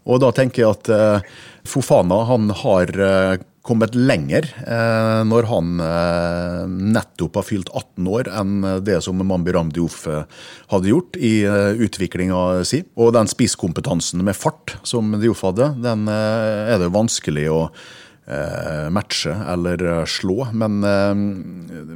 [0.06, 5.82] Og da tenker jeg at eh, Fofana han har eh, kommet lenger eh, når han
[5.82, 6.62] eh,
[6.94, 11.34] nettopp har fylt 18 år, enn det som Mambi Ramdiouf hadde gjort i
[11.82, 12.84] utviklinga si.
[12.94, 18.05] Og den spisskompetansen med fart som Diouf hadde, den er det vanskelig å Eh,
[18.90, 20.48] matche eller eh, slå.
[20.52, 21.14] Men eh,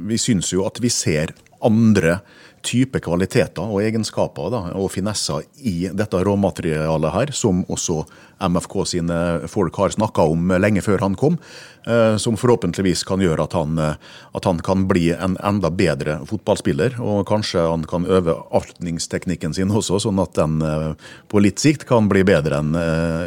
[0.07, 2.19] vi syns jo at vi ser andre
[2.61, 8.03] type kvaliteter og egenskaper da, og finesser i dette råmaterialet her, som også
[8.45, 9.17] MFK sine
[9.49, 11.39] folk har snakka om lenge før han kom,
[11.89, 16.99] eh, som forhåpentligvis kan gjøre at han, at han, kan bli en enda bedre fotballspiller.
[17.01, 20.61] Og kanskje han kan øve avslutningsteknikken sin også, sånn at den
[21.33, 22.77] på litt sikt kan bli bedre enn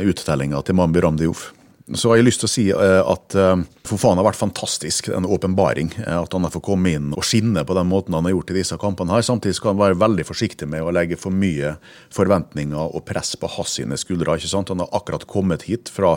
[0.06, 1.50] uttellinga til Mambi Ramdi Diouf.
[1.92, 5.10] Så har jeg lyst til å si eh, at eh, for faen har vært fantastisk,
[5.12, 5.90] en åpenbaring.
[6.00, 8.52] Eh, at han har fått komme inn og skinne på den måten han har gjort
[8.54, 9.12] i disse kampene.
[9.12, 9.26] her.
[9.26, 11.74] Samtidig skal han være veldig forsiktig med å legge for mye
[12.16, 14.38] forventninger og press på hans sine skuldre.
[14.38, 14.72] ikke sant?
[14.72, 16.14] Han har akkurat kommet hit fra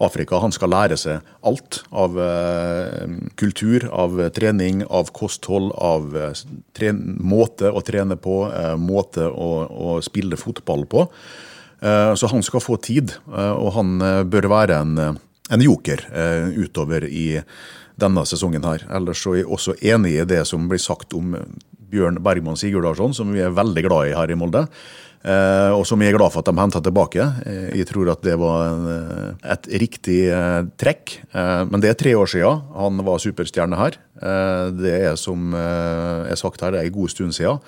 [0.00, 0.40] Afrika.
[0.40, 2.16] Han skal lære seg alt av
[3.36, 6.16] kultur, av trening, av kosthold, av
[7.20, 8.40] måte å trene på,
[8.80, 11.08] måte å, å spille fotball på.
[11.80, 16.04] Eh, så han skal få tid, eh, og han eh, bør være en, en joker
[16.60, 17.40] utover i
[18.00, 18.84] denne sesongen her.
[18.96, 21.34] Ellers så er jeg også enig i det som blir sagt om
[21.90, 24.66] Bjørn Bergman Sigurdarsson, som vi er veldig glad i her i Molde.
[25.20, 27.26] og som jeg er glad for at de henta tilbake.
[27.76, 30.20] jeg tror at det var et riktig
[30.78, 31.18] trekk.
[31.34, 33.98] men det er tre år siden han var superstjerne her.
[34.70, 37.58] det er som er sagt her, det er en god stund siden.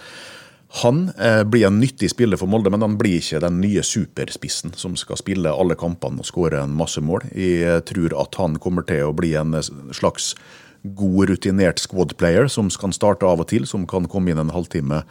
[0.81, 4.73] Han eh, blir en nyttig spiller for Molde, men han blir ikke den nye superspissen
[4.81, 7.27] som skal spille alle kampene og skåre en masse mål.
[7.37, 9.59] Jeg tror at han kommer til å bli en
[9.93, 10.33] slags
[10.83, 14.55] god, rutinert squad player som kan starte av og til, som kan komme inn en
[14.55, 15.03] halvtime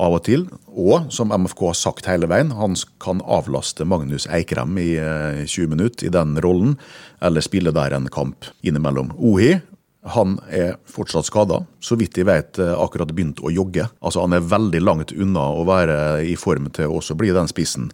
[0.00, 0.46] av og til.
[0.72, 5.68] Og som MFK har sagt hele veien, han kan avlaste Magnus Eikrem i 20 eh,
[5.68, 6.78] minutter i den rollen,
[7.20, 9.12] eller spille der en kamp innimellom.
[9.20, 9.58] Ohi
[10.02, 11.60] han er fortsatt skada.
[11.80, 13.86] Så vidt jeg vet eh, akkurat begynt å jogge.
[14.02, 17.50] Altså Han er veldig langt unna å være i form til å også bli den
[17.50, 17.90] spissen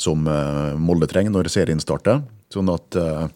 [0.00, 2.24] som eh, Molde trenger når serien starter.
[2.52, 3.30] Sånn at uh,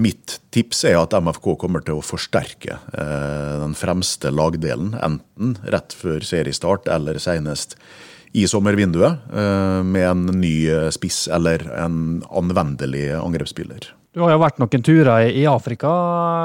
[0.00, 4.94] mitt tips er at MFK kommer til å forsterke uh, den fremste lagdelen.
[4.96, 7.76] Enten rett før seriestart eller senest
[8.32, 10.54] i sommervinduet, uh, med en ny
[10.96, 13.92] spiss eller en anvendelig angrepsspiller.
[14.14, 15.90] Du har jo vært noen turer i Afrika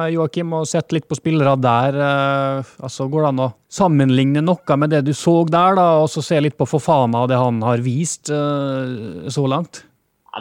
[0.09, 1.97] Joakim, og sett litt på spillere der.
[2.01, 6.09] Eh, altså, Går det an å sammenligne noe med det du så der, da, og
[6.09, 9.83] så se litt på Fofana og det han har vist eh, så langt?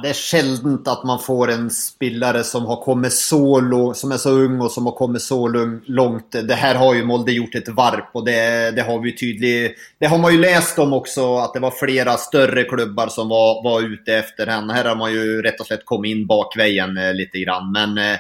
[0.03, 3.61] Det er sjeldent at man får en spiller som har kommit så
[3.97, 6.33] som er så ung og som har kommet så langt.
[6.33, 8.39] Det her har jo Molde gjort et varp og det,
[8.77, 12.17] det har vi tydelig Det har man jo lest om også, at det var flere
[12.19, 14.75] større klubbar som var, var ute etter henne.
[14.75, 17.73] Her har man jo rett og slett kommet inn bakveien eh, lite grann.
[17.73, 18.19] Men eh,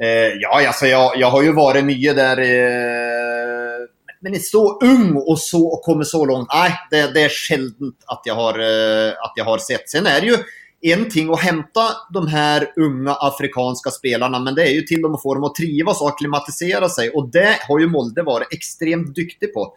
[0.00, 3.86] eh ja, altså, jeg, jeg, har jo vært mye der Eh,
[4.20, 8.10] men er så ung og så å kommer så langt Nei, det, det er sjeldent
[8.12, 9.88] at jeg har, eh, att har sett.
[9.88, 10.36] Sen er det ju
[10.82, 15.14] en ting att hämta de här unga afrikanska spelarna, men det är ju till dem
[15.14, 17.10] att få dem att trivas och akklimatisera sig.
[17.10, 19.74] Och det har ju Molde varit extremt dyktig på.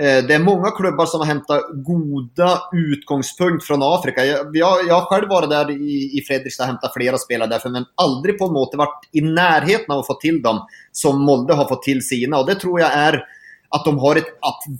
[0.00, 4.24] Eh, det är många klubbar som har hämtat goda utgångspunkt från Afrika.
[4.24, 7.84] Jag, jag, har själv varit där i, i Fredrikstad och hämtat flera spelare därför, men
[7.94, 11.82] aldrig på något varit i närheten av att få till dem som Molde har fått
[11.82, 12.38] till sina.
[12.38, 13.24] Och det tror jag är
[13.72, 14.26] att de har ett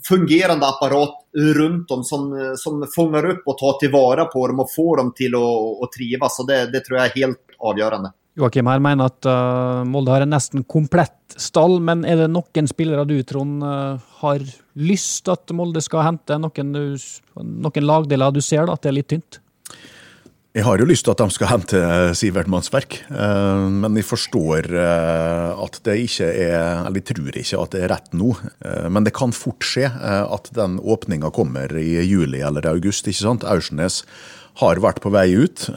[0.09, 1.15] fungerande apparat
[1.57, 5.35] rundt dem som, som fångar upp och tar tillvara på dem och får dem til
[5.35, 5.47] å,
[5.81, 6.37] å trives.
[6.37, 8.13] Så det, det tror jeg er helt avgjørende.
[8.39, 12.69] Joakim her mener at uh, Molde har en nesten komplett stall, men er det noen
[12.69, 16.39] spillere du, Trond, uh, har lyst at Molde skal hente?
[16.41, 16.73] Noen,
[17.37, 19.42] noen lagdeler du ser da, at det er litt tynt?
[20.53, 21.79] Jeg har jo lyst til at de skal hente
[22.19, 27.63] Sivert Mannsverk, eh, men jeg forstår eh, at det ikke er Eller jeg tror ikke
[27.63, 28.35] at det er rett nå.
[28.61, 33.09] Eh, men det kan fort skje at den åpninga kommer i juli eller august.
[33.09, 33.49] ikke sant?
[33.49, 34.03] Aursnes
[34.61, 35.71] har vært på vei ut.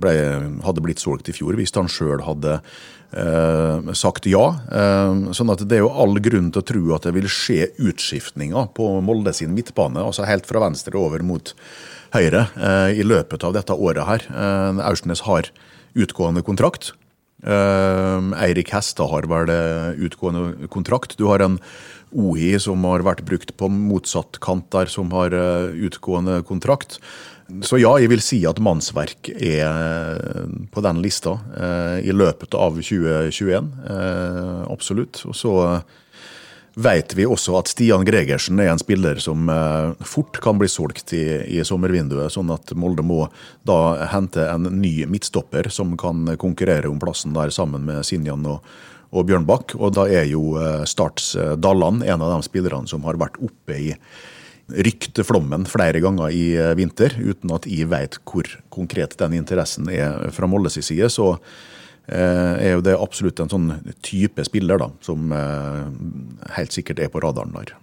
[0.00, 0.16] Ble,
[0.64, 2.62] hadde blitt solgt i fjor hvis han sjøl hadde
[3.92, 4.46] sagt ja.
[5.36, 8.72] Sånn at det er jo all grunn til å tro at det vil skje utskiftninger
[8.72, 11.52] på Molde sin midtbane, altså helt fra venstre over mot
[12.12, 14.26] Høyre eh, i løpet av dette året her.
[14.28, 15.48] Eh, Aursnes har
[15.96, 16.92] utgående kontrakt.
[17.42, 19.52] Eh, Eirik Hestad har vel
[19.96, 21.16] utgående kontrakt.
[21.16, 21.58] Du har en
[22.12, 25.32] OI som har vært brukt på motsatt kant der, som har
[25.72, 26.98] utgående kontrakt.
[27.64, 31.38] Så ja, jeg vil si at mannsverk er på den lista
[32.04, 33.72] i løpet av 2021.
[34.72, 35.24] Absolutt.
[35.28, 35.54] Og så
[36.74, 41.12] vet vi også at Stian Gregersen er en spiller som eh, fort kan bli solgt
[41.16, 41.24] i,
[41.58, 42.32] i, sommervinduet.
[42.32, 43.26] Sånn at Molde må
[43.68, 48.64] da hente en ny midtstopper som kan konkurrere om plassen der sammen med Sinjan og,
[49.12, 49.76] og Bjørnbakk.
[49.78, 53.40] Og da er jo eh, Starts eh, Dalland en av de spillerne som har vært
[53.42, 53.92] oppe i
[54.72, 60.48] rykteflommen flere ganger i vinter, uten at jeg vet hvor konkret den interessen er fra
[60.48, 61.10] Moldes side.
[61.12, 61.71] så Eh,
[62.06, 63.68] er jo det absolutt en sånn
[64.02, 65.84] type spiller da, som eh,
[66.58, 67.76] helt sikkert er på radaren der.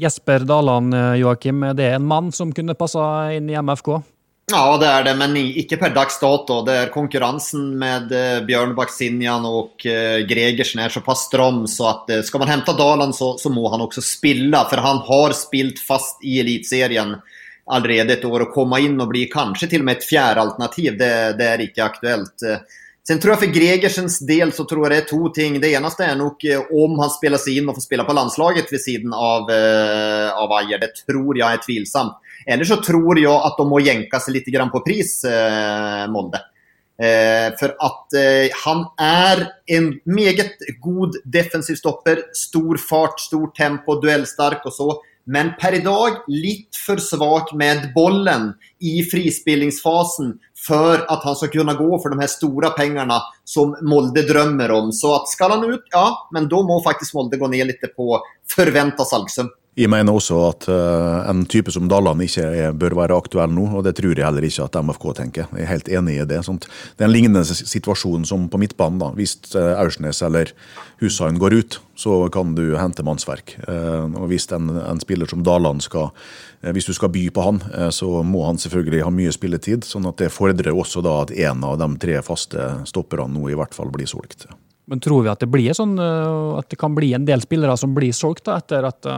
[0.00, 3.92] Jesper Daland, Joakim, er det en mann som kunne passa inn i MFK?
[4.50, 6.58] Ja, det er det, men ikke per dags dato.
[6.66, 8.10] Det er konkurransen med
[8.44, 13.16] Bjørn Baksinjan og eh, Gregersen er såpass strøm, stram så at skal man hente Daland
[13.16, 14.60] så, så må han også spille.
[14.68, 17.16] For han har spilt fast i elitserien
[17.66, 20.96] allerede et år Å komme inn og bli kanskje til og med et fjerde alternativ,
[21.00, 22.48] det, det er ikke aktuellt.
[23.06, 25.60] Sen tror jag för Gregersens del så tror jag det är två ting.
[25.60, 28.72] Det ena är nog eh, om han spelar sig in och får spela på landslaget
[28.72, 30.78] vid sidan av, eh, av Ajer.
[30.78, 32.12] Det tror jag är tvilsamt.
[32.46, 36.40] Eller så tror jag att de må jänka sig lite grann på pris, eh, Molde.
[36.98, 42.22] Eh, för att eh, han är en meget god defensiv stopper.
[42.32, 45.02] Stor fart, stor tempo, duellstark och så.
[45.24, 48.50] Men per i dag litt for svak med bollen
[48.84, 50.34] i frispillingsfasen
[50.66, 53.16] for at han skal kunne gå for de her store pengene
[53.48, 54.92] som Molde drømmer om.
[54.92, 56.06] Så at skal han ut, ja,
[56.36, 58.18] men da må faktisk Molde gå ned litt på
[58.52, 59.48] forventa salgssum.
[59.74, 63.64] Jeg mener også at uh, en type som Dalland ikke er, bør være aktuell nå,
[63.74, 65.48] og det tror jeg heller ikke at MFK tenker.
[65.50, 66.38] Jeg er helt enig i det.
[66.46, 66.68] Sånt.
[66.94, 69.00] Det er en lignende situasjon som på midtbanen.
[69.02, 69.10] da.
[69.18, 70.52] Hvis uh, Aursnes eller
[71.02, 73.56] Hushain går ut, så kan du hente mannsverk.
[73.66, 76.12] Uh, og Hvis en, en, spiller som Dalland skal
[76.64, 77.58] hvis du skal by på han,
[77.92, 79.84] så må han selvfølgelig ha mye spilletid.
[79.84, 83.58] sånn at det fordrer også da at en av de tre faste stopperne nå i
[83.58, 84.46] hvert fall blir solgt.
[84.88, 88.16] Men tror vi at det sånn, at det kan bli en del spillere som blir
[88.16, 89.10] solgt da, etter at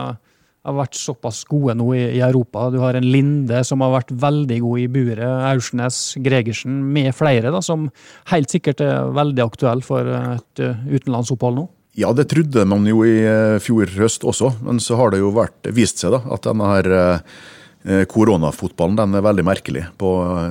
[0.67, 2.67] har vært såpass gode nå i, i, Europa.
[2.73, 5.25] Du har en Linde som har vært veldig god i buret.
[5.51, 7.87] Aursnes, Gregersen med flere, da, som
[8.33, 11.67] helt sikkert er veldig aktuelle for et uh, utenlandsopphold nå.
[11.97, 15.31] Ja, det trodde man jo i uh, fjor høst også, men så har det jo
[15.33, 17.37] vært, vist seg da, at denne her uh,
[17.87, 19.85] Koronafotballen den er veldig merkelig.
[19.99, 20.09] På,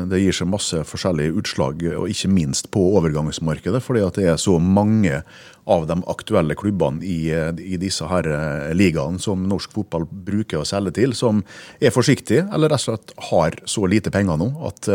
[0.08, 3.82] det gir seg masse forskjellige utslag, og ikke minst på overgangsmarkedet.
[3.84, 5.20] fordi at det er så mange
[5.66, 7.26] av de aktuelle klubbene i,
[7.58, 11.42] i disse her eh, ligaene som norsk fotball bruker å selge til, som
[11.82, 14.88] er forsiktige, eller rett og slett har så lite penger nå at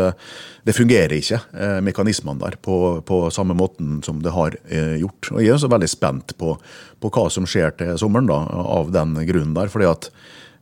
[0.64, 1.42] det fungerer ikke,
[1.84, 2.76] mekanismene der, på,
[3.06, 4.56] på, samme måten som det har
[4.98, 5.30] gjort.
[5.34, 6.56] Og Jeg er også veldig spent på,
[7.02, 9.68] på, hva som skjer til sommeren da, av den grunnen der.
[9.72, 10.08] fordi at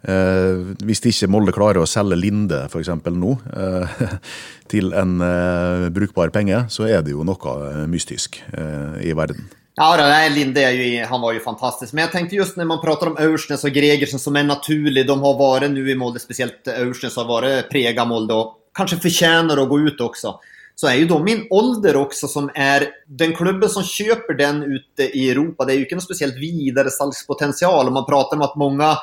[0.00, 2.88] Eh, hvis ikke Molde klarer å selge Linde f.eks.
[3.12, 4.04] nå eh,
[4.72, 9.50] til en eh, brukbar penge, så er det jo noe mystisk i verden.
[9.80, 11.94] Ja, nej, Linde ju, han var jo fantastisk.
[11.94, 15.06] Men jeg tenkte just når man prater om Aursnes og Gregersen som er naturlig.
[15.08, 19.60] De har vært nå i Molde, spesielt Aursnes har vært prega Molde og kanskje fortjener
[19.60, 20.34] å gå ut også.
[20.80, 25.10] Så er jo da min ålder også, som er den klubben som kjøper den ute
[25.12, 25.66] i Europa.
[25.66, 27.92] Det er jo ikke noe spesielt vidare salgspotential.
[27.92, 28.94] Man prater om at många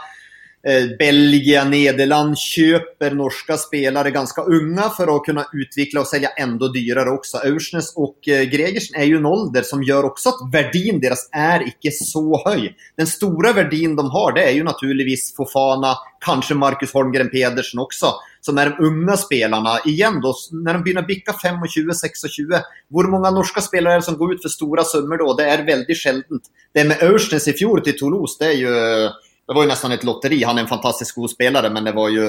[0.68, 6.68] Eh, Belgien, Nederland köper norska spelare ganska unga för att kunna utveckla och sälja ändå
[6.68, 7.38] dyrare också.
[7.38, 11.68] Aursnes och eh, Gregersen är ju en ålder som gör också att värdin deras är
[11.68, 12.76] ikke så hög.
[12.98, 18.14] Den stora värdin de har det är ju naturligtvis Fofana, kanske Marcus Holmgren Pedersen också,
[18.42, 19.80] som är de unga spelarna.
[19.86, 22.20] Igen då, när de begynner å bikke 25, 26,
[22.90, 25.34] Hvor mange norske spelare er det som går ut for store summer da?
[25.38, 26.52] Det er veldig sjeldent.
[26.74, 28.76] Det med Aursnes i fjor til Toulouse, det er ju
[29.48, 30.44] det var ju nästan ett lotteri.
[30.44, 32.28] Han är en fantastisk god spelare, men det var ju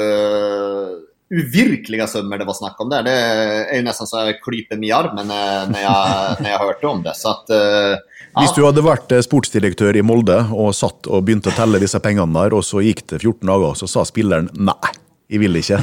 [1.30, 3.02] uvirkelige summor det var snack om där.
[3.02, 6.86] Det är ju nästan så jag klyper mig i armen när jag, när jag hørte
[6.86, 7.12] om det.
[7.14, 7.90] Så att, ja.
[7.92, 7.98] Eh,
[8.42, 11.98] Hvis du hadde vært eh, sportsdirektør i Molde og satt og begynte å telle disse
[12.04, 14.92] pengene der, og så gikk det 14 dager, så sa spilleren nei,
[15.28, 15.78] jeg vil ikke.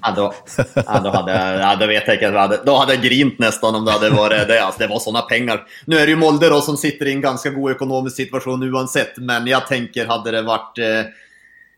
[0.00, 2.30] Ja, da, ja, da, hadde, ja, da vet jag inte.
[2.38, 4.58] Hade, då hade jag grint nesten om det hadde vært det.
[4.62, 5.62] Altså, det var sånne penger.
[5.86, 9.20] Nå er det jo Molde da, som sitter i en ganske god økonomisk situasjon uansett,
[9.20, 10.82] Men jeg tenker hadde det vært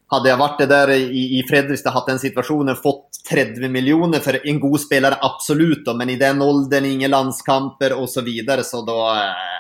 [0.08, 4.38] hadde jeg vært det der i, i Fredrikstad, hatt den situasjonen, fått 30 miljoner for
[4.40, 5.90] en god spelare, absolut.
[5.98, 9.02] Men i den alderen, ingen landskamper osv., så videre, så da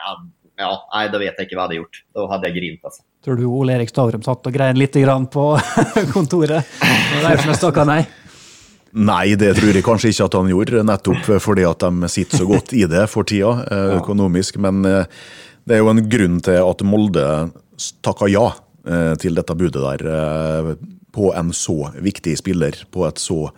[0.08, 0.14] Eh,
[0.58, 2.00] ja, nei, da vet jeg ikke hva jeg hadde gjort.
[2.16, 3.04] Da hadde jeg grint altså.
[3.24, 4.96] Tror du Ole Erik Stavrum satt og grein litt
[5.32, 5.44] på
[6.14, 6.72] kontoret?
[6.82, 8.02] Og derfor stakk han nei?
[8.98, 12.46] Nei, det tror jeg kanskje ikke at han gjorde, nettopp fordi at de sitter så
[12.48, 14.56] godt i det for tida, eh, økonomisk.
[14.64, 15.04] Men eh,
[15.68, 17.26] det er jo en grunn til at Molde
[18.02, 18.46] takka ja
[18.88, 20.76] eh, til dette budet der,
[21.14, 23.48] på en så viktig spiller på et så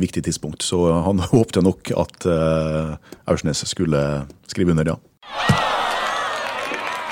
[0.00, 0.64] viktig tidspunkt.
[0.66, 2.26] Så han håpte nok at
[3.30, 4.02] Aursnes skulle
[4.50, 5.73] skrive under, ja.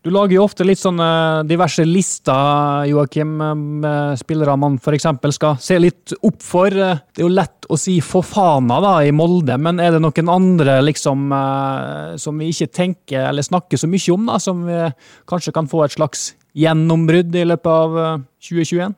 [0.00, 1.06] Du lager jo ofte litt sånne
[1.44, 3.34] diverse lister, Joakim,
[3.82, 5.04] med spillere man f.eks.
[5.36, 6.72] skal se litt opp for.
[6.72, 10.78] Det er jo lett å si Fofana da, i Molde, men er det noen andre
[10.86, 14.80] liksom, eh, som vi ikke tenker eller snakker så mye om, da, som vi
[15.28, 18.00] kanskje kan få et slags gjennombrudd i løpet av
[18.48, 18.96] 2021?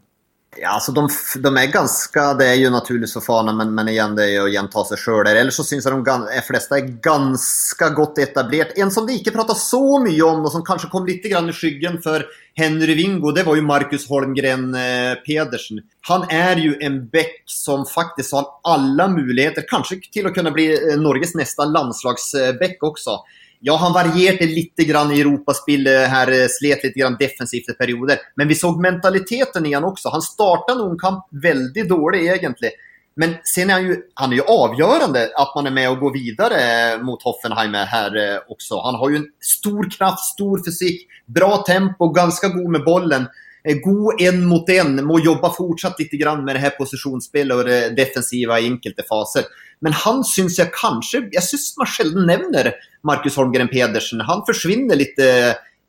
[0.60, 1.06] Ja, altså de,
[1.40, 4.42] de, er ganske det er jo naturlig så faen, men, men igjen, det er jo
[4.44, 5.38] å gjenta sig der.
[5.40, 8.76] Eller så syns jeg de fleste er ganske godt etablert.
[8.76, 11.96] En som vi ikke prata så mye om og som kanskje kom litt i skyggen
[12.04, 12.26] for
[12.60, 15.80] Henry Wingo, det var jo Markus Holmgren eh, Pedersen.
[16.10, 20.68] Han er jo en bäck som faktisk har alle muligheter, kanskje til å kunne bli
[20.68, 23.22] eh, Norges neste landslagsbäck också.
[23.64, 28.18] Ja, han varierte litt i Europaspill här, eh, slet litt defensivt i perioder.
[28.34, 30.10] Men vi såg mentaliteten i han også.
[30.10, 32.72] Han starta noen kamp veldig dårlig, egentlig.
[33.14, 36.12] Men sen er han jo, han er jo avgjørende at man er med og går
[36.12, 36.58] videre
[37.04, 38.82] mot Hoffenheim her også.
[38.82, 43.28] Han har jo en stor kraft, stor fysikk, bra tempo, ganske god med bollen.
[43.64, 47.68] Eh, god en mot en, må jobbe fortsatt litt grann med det her posisjonsspillet og
[47.68, 49.46] det defensiva i enkelte faser.
[49.82, 52.68] Men han syns jeg kanskje Jeg syns man sjelden nevner
[53.02, 54.22] Markus Holmgren Pedersen.
[54.28, 55.18] Han forsvinner litt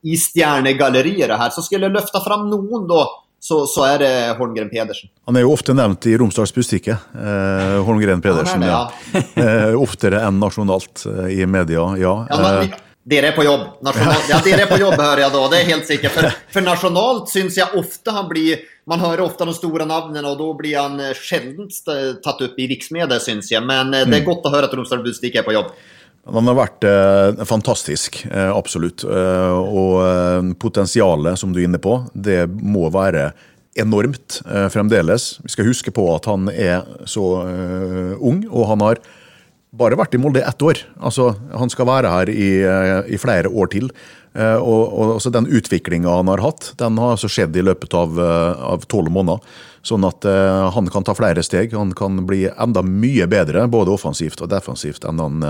[0.04, 1.52] i stjernegalleriet her.
[1.54, 3.04] Så skulle jeg løfte fram noen, da,
[3.44, 5.12] så, så er det Holmgren Pedersen.
[5.28, 8.64] Han er jo ofte nevnt i Romsdals Bustikke, eh, Holmgren Pedersen.
[8.64, 9.44] Ja, det, ja.
[9.68, 12.14] eh, oftere enn nationalt eh, i media, ja.
[12.30, 13.62] ja men, eh, dere är på jobb.
[13.82, 16.12] National, ja, dere är på jobb hör jag då, det är helt säkert.
[16.12, 20.38] För, för nationalt syns jag ofta han blir, man hör ofta de stora namnen och
[20.38, 21.68] då blir han sjelden
[22.24, 23.64] tatt upp i riksmedia syns jeg.
[23.64, 24.12] Men mm.
[24.12, 25.74] det er godt å høre at Romsdal Romsdals er på jobb.
[26.32, 29.04] Han har vært eh, fantastisk, eh, absolutt.
[29.04, 33.34] Eh, og eh, potensialet, som du er inne på, det må være
[33.76, 35.34] enormt eh, fremdeles.
[35.44, 39.04] Vi skal huske på at han er så eh, ung, og han har
[39.74, 40.84] bare vært i Molde ett år.
[41.02, 42.50] Altså, han skal være her i,
[43.10, 43.90] i flere år til.
[44.38, 48.86] og, og altså, Den utviklinga han har hatt, den har altså skjedd i løpet av
[48.86, 49.42] tolv måneder.
[49.84, 50.24] Sånn at
[50.78, 51.74] han kan ta flere steg.
[51.74, 55.50] Han kan bli enda mye bedre, både offensivt og defensivt, enn han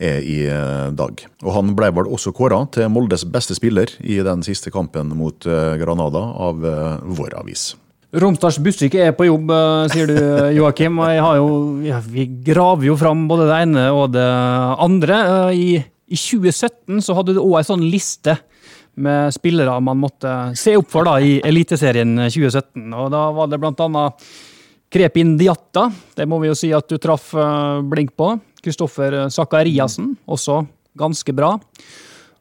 [0.00, 1.20] er i uh, dag.
[1.44, 5.46] Og Han ble vel også kåra til Moldes beste spiller i den siste kampen mot
[5.46, 7.72] eh, Granada av eh, vår avis.
[8.10, 9.52] Romsdals Bustikke er på jobb,
[9.92, 10.16] sier du
[10.56, 10.96] Joakim.
[11.14, 14.26] Ja, vi graver jo fram både det ene og det
[14.82, 15.18] andre.
[15.54, 15.76] I,
[16.10, 18.34] i 2017 så hadde du òg ei sånn liste
[19.00, 22.88] med spillere man måtte se opp for da, i Eliteserien 2017.
[22.90, 24.28] Og Da var det blant annet
[24.90, 25.86] Krepin Diatta.
[26.18, 27.30] Det må vi jo si at du traff
[27.94, 28.34] blink på.
[28.60, 30.64] Kristoffer Sakariassen, også
[30.98, 31.54] ganske bra.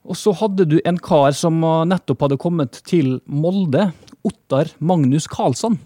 [0.10, 3.92] Og så hadde du en kar som nettopp hadde kommet til Molde.
[4.22, 5.80] Ottar Magnus Karlsson.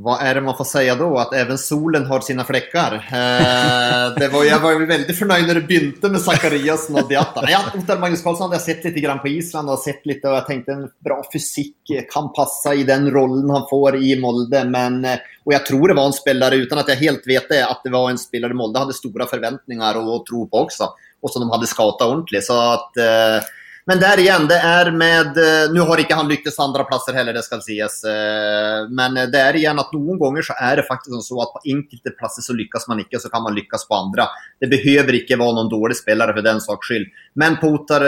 [0.00, 1.18] Hva er det man får säga då?
[1.18, 2.94] Att även solen har sine fläckar.
[2.94, 7.50] Eh, det var, jag var väldigt förnöjd när det begynte med Zacharias och Diatta.
[7.50, 10.34] Ja, Ottar Magnus Karlsson hade jag sett lite grann på Island och sett lite och
[10.34, 11.76] jag tänkte en bra fysik
[12.12, 14.64] kan passa i den rollen han får i Molde.
[14.64, 17.66] Men, og och jag tror det var en spelare, utan att jag helt vet det,
[17.66, 20.88] att det var en spelare Molde hade stora förväntningar och tro på också.
[21.22, 22.44] Och som de hade scoutat ordentligt.
[22.44, 23.44] Så att eh,
[23.88, 25.38] men der igjen, det er med
[25.72, 28.00] Nå Nu har ikke han lyktes andreplasser heller, det skal ses.
[28.04, 31.62] Eh, men det er igjen at noen ganger så er det faktisk så at på
[31.72, 34.28] enkelte plasser så lykkes man inte, så kan man lykkes på andre.
[34.60, 37.08] Det behøver ikke være noen dårlig spillere for den saks skyld.
[37.40, 38.06] Men på Ottar,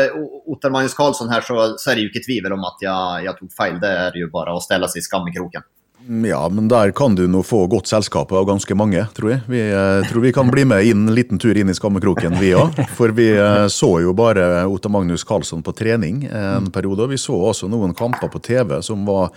[0.52, 3.38] Ottar Magnus Karlsson her så, så er det jo ikke tvivel om at jeg, jeg
[3.40, 3.78] tog feil.
[3.82, 5.66] Det er jo bare å stelle seg i skammekroken.
[6.06, 9.42] Ja, men der kan du nå få godt selskap av ganske mange, tror jeg.
[9.52, 12.54] Vi eh, tror vi kan bli med inn en liten tur inn i skammekroken, vi
[12.58, 12.80] òg.
[12.98, 17.06] For vi eh, så jo bare Otta Magnus Karlsson på trening en periode.
[17.06, 19.30] Og Vi så også noen kamper på TV som var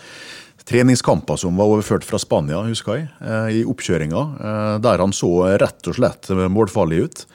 [0.66, 4.24] treningskamper som var overført fra Spania, husker jeg, eh, i oppkjøringa.
[4.50, 7.26] Eh, der han så rett og slett målfarlig ut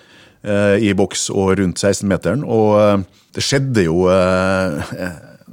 [0.43, 2.43] eh, i boks og rundt 16-meteren.
[2.45, 2.97] Og eh,
[3.37, 4.09] det skjedde jo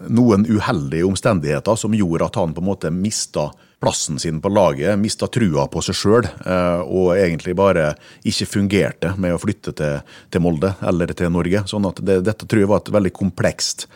[0.10, 4.98] noen uheldige omstendigheter som gjorde at han på en måte mista plassen sin på laget,
[5.00, 7.92] mista trua på seg sjøl eh, og egentlig bare
[8.26, 10.00] ikke fungerte med å flytte til,
[10.34, 11.62] til Molde eller til Norge.
[11.70, 13.88] Sånn at det, dette tror jeg var et veldig komplekst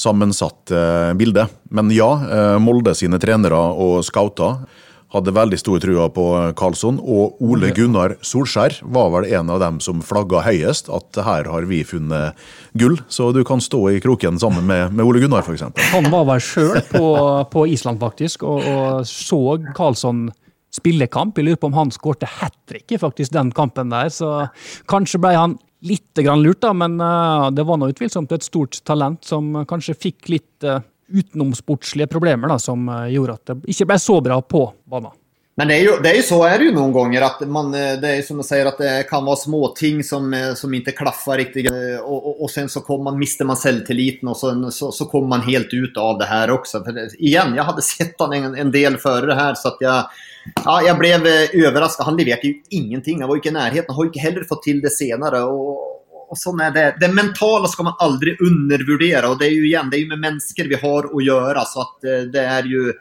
[0.00, 1.46] sammensatt eh, bilde.
[1.70, 4.64] Men ja, eh, Molde sine trenere og scouter
[5.14, 6.26] hadde veldig stor trua på
[6.58, 7.00] Karlsson.
[7.02, 11.66] Og Ole Gunnar Solskjær var vel en av dem som flagga høyest at her har
[11.70, 12.38] vi funnet
[12.78, 12.98] gull.
[13.10, 15.66] Så du kan stå i kroken sammen med, med Ole Gunnar, f.eks.
[15.94, 17.06] Han var vel sjøl på,
[17.50, 20.28] på, Island, faktisk, og, og så Karlsson
[20.74, 21.38] spillekamp.
[21.38, 24.46] Jeg lurer på om han skårte hat trick faktisk den kampen der, så
[24.90, 28.82] kanskje ble han litt grann lurt, da, men uh, det var nå utvilsomt et stort
[28.86, 33.88] talent som kanskje fikk litt uh, utenomsportslige problemer da, som eh, gjorde at det ikke
[33.92, 35.16] ble så bra på banen.
[35.60, 37.24] Men det er, jo, det er jo så er det jo noen ganger.
[37.26, 40.54] at man, eh, det er som man sier at det kan være småting som, eh,
[40.56, 41.66] som ikke klaffer riktig.
[41.68, 45.44] Og, og, og sen så man, mister man selvtilliten, og så, så, så kommer man
[45.44, 46.80] helt ut av det her også.
[46.86, 50.24] For det, igjen, jeg hadde sett han en, en del før det her, så jeg,
[50.64, 51.14] ja, jeg ble
[51.66, 52.08] överraskad.
[52.08, 53.90] Han leverte jo ingenting, han var jo ikke i nærheten.
[53.90, 55.44] han har jo ikke heller fått til det senere.
[55.44, 55.99] Och,
[56.30, 56.84] och sånn er det.
[57.00, 59.26] Det mentale skal man aldri undervurdere.
[59.26, 61.64] og det er jo igjen, det er jo med mennesker vi har å gjøre.
[61.66, 62.92] Så att eh, det er jo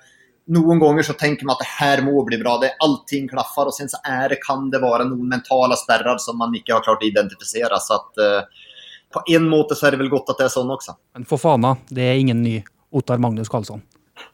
[0.49, 2.55] noen ganger så tenker man at det her må bli bra.
[2.57, 3.69] Det, allting klaffer.
[3.69, 6.87] Og sen så er det, kan det være noen mentale sperrer som man ikke har
[6.87, 7.77] klart å identifisere.
[7.77, 8.65] Så at uh,
[9.13, 10.97] på en måte så er det vel godt at det er sånn også.
[11.13, 12.55] Men Fofana, det er ingen ny
[12.89, 13.85] Ottar Magnus Karlsson.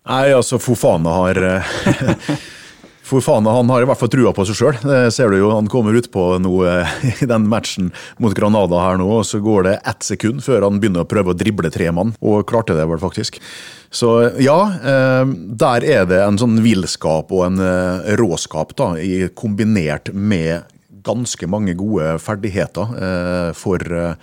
[0.07, 1.41] Nei, altså Fofana har
[3.05, 4.77] Fofana han har i hvert fall trua på seg sjøl.
[4.81, 6.53] Det ser du jo, han kommer utpå nå
[7.21, 7.91] i den matchen
[8.21, 11.35] mot Granada her nå, og så går det ett sekund før han begynner å prøve
[11.35, 13.37] å drible tre mann, og klarte det vel faktisk.
[13.95, 14.09] Så
[14.41, 17.61] ja, der er det en sånn villskap og en
[18.19, 18.89] råskap da,
[19.37, 20.65] kombinert med
[21.05, 24.15] ganske mange gode ferdigheter eh, for eh,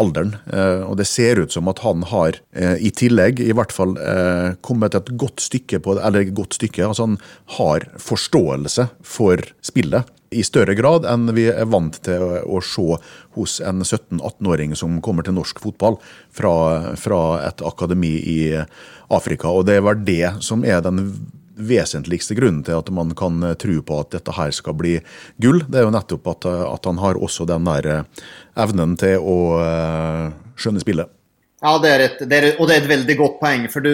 [0.00, 0.34] alderen.
[0.52, 2.40] Eh, og det ser ut som at han har,
[2.80, 3.94] i tillegg, i hvert fall
[4.64, 7.18] kommet et godt stykke på Eller et godt stykke, altså han
[7.56, 10.08] har forståelse for spillet.
[10.30, 12.98] I større grad enn vi er vant til å, se
[13.36, 15.98] hos en 17-18-åring som kommer til norsk fotball
[16.34, 16.52] fra,
[17.00, 18.40] fra et akademi i
[19.10, 19.50] Afrika.
[19.50, 21.02] Og det vel det som er den
[21.60, 24.98] vesentligste grunnen til at man kan eh, tro på at dette her skal bli
[25.42, 28.26] gull, det er jo nettopp at, eh, at han har også den der eh,
[28.60, 29.38] evnen til å
[30.60, 31.16] skjønne spillet.
[31.60, 33.66] Ja, det er, et, det er, og det er et veldig godt poeng.
[33.68, 33.90] For du,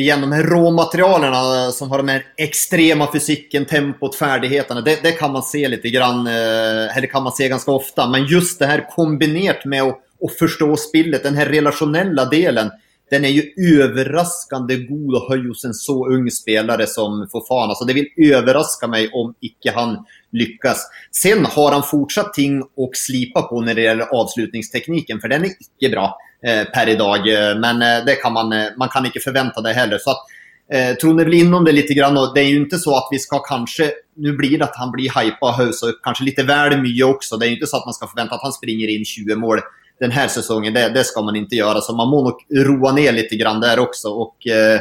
[0.00, 5.84] gjennom råmaterialene som har den ekstreme fysikken, tempoet, ferdighetene, det, det, kan man se litt
[5.92, 8.06] grann, eller kan man se ganske ofte.
[8.08, 9.92] Men just det her kombinert med å,
[10.24, 12.72] å forstå spillet, den her relasjonelle delen,
[13.12, 13.42] den er jo
[13.82, 17.76] overraskende god å høre hos en så ung spelare som Fofana.
[17.76, 19.98] Så det vil overraske meg om ikke han
[20.38, 20.86] lykkes.
[21.12, 25.56] Sen har han fortsatt ting å slipe på når det gjelder avslutningsteknikken, for den er
[25.58, 26.06] ikke bra
[26.40, 27.28] eh, per dag.
[27.60, 30.00] Men eh, det kan man, eh, man kan ikke forvente det heller.
[30.00, 30.32] Så at,
[30.72, 31.92] eh, Trond er innom det litt.
[31.92, 33.92] Grann, og det er jo ikke så at vi skal kanskje
[34.22, 37.38] Nå blir det at han blir hypa og hausa kanskje litt vel mye også.
[37.40, 39.62] Det er jo ikke så at man skal forvente at han springer inn 20 mål
[40.00, 40.74] denne sesongen.
[40.74, 41.82] Det, det, ska man ikke gjøre.
[41.82, 44.08] Så man må nok roa ned litt grann där också.
[44.08, 44.80] Och, eh,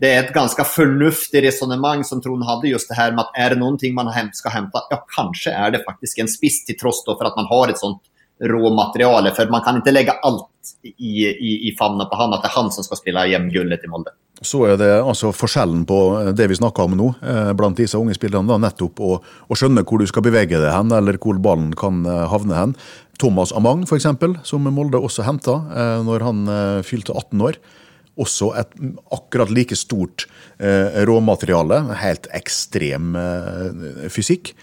[0.00, 3.50] det er et ganske fornuftig resonemang som Trond hadde, just det her med at er
[3.52, 7.26] det någonting man skal hente, ja, kanskje er det faktisk en spiss, til tross for
[7.26, 8.00] at man har et sånt
[8.40, 9.28] råmaterial.
[9.36, 12.56] For man kan ikke legge alt i, i, i famnen på han, at det er
[12.56, 14.16] han som skal spille hjem gullet i Molde.
[14.40, 15.98] Så er det altså forskjellen på
[16.32, 19.84] det vi snakker om nå, eh, blant disse unge spillerne, da, nettopp å, å, skjønne
[19.84, 22.72] hvor du skal bevege deg hen, eller hvor ballen kan eh, havne hen.
[23.20, 24.08] Thomas Amang, f.eks.,
[24.48, 27.60] som Molde også henta eh, når han eh, fylte 18 år.
[28.20, 28.74] Også et
[29.14, 30.26] akkurat like stort
[30.58, 31.82] eh, råmateriale.
[32.00, 34.54] Helt ekstrem eh, fysikk.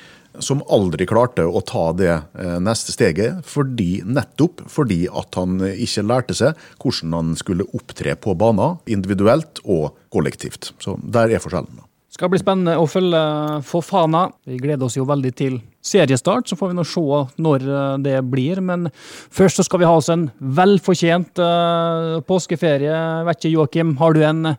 [0.43, 6.05] Som aldri klarte å ta det eh, neste steget, fordi, nettopp fordi at han ikke
[6.05, 10.73] lærte seg hvordan han skulle opptre på banen, individuelt og kollektivt.
[10.83, 11.86] Så der er forskjellen.
[12.07, 13.19] Skal bli spennende å følge
[13.67, 14.29] Fofana.
[14.47, 17.03] Vi gleder oss jo veldig til seriestart, så får vi nå se
[17.43, 18.61] når eh, det blir.
[18.63, 23.01] Men først så skal vi ha oss en velfortjent uh, påskeferie.
[23.27, 24.53] Vet ikke, Joakim, har du en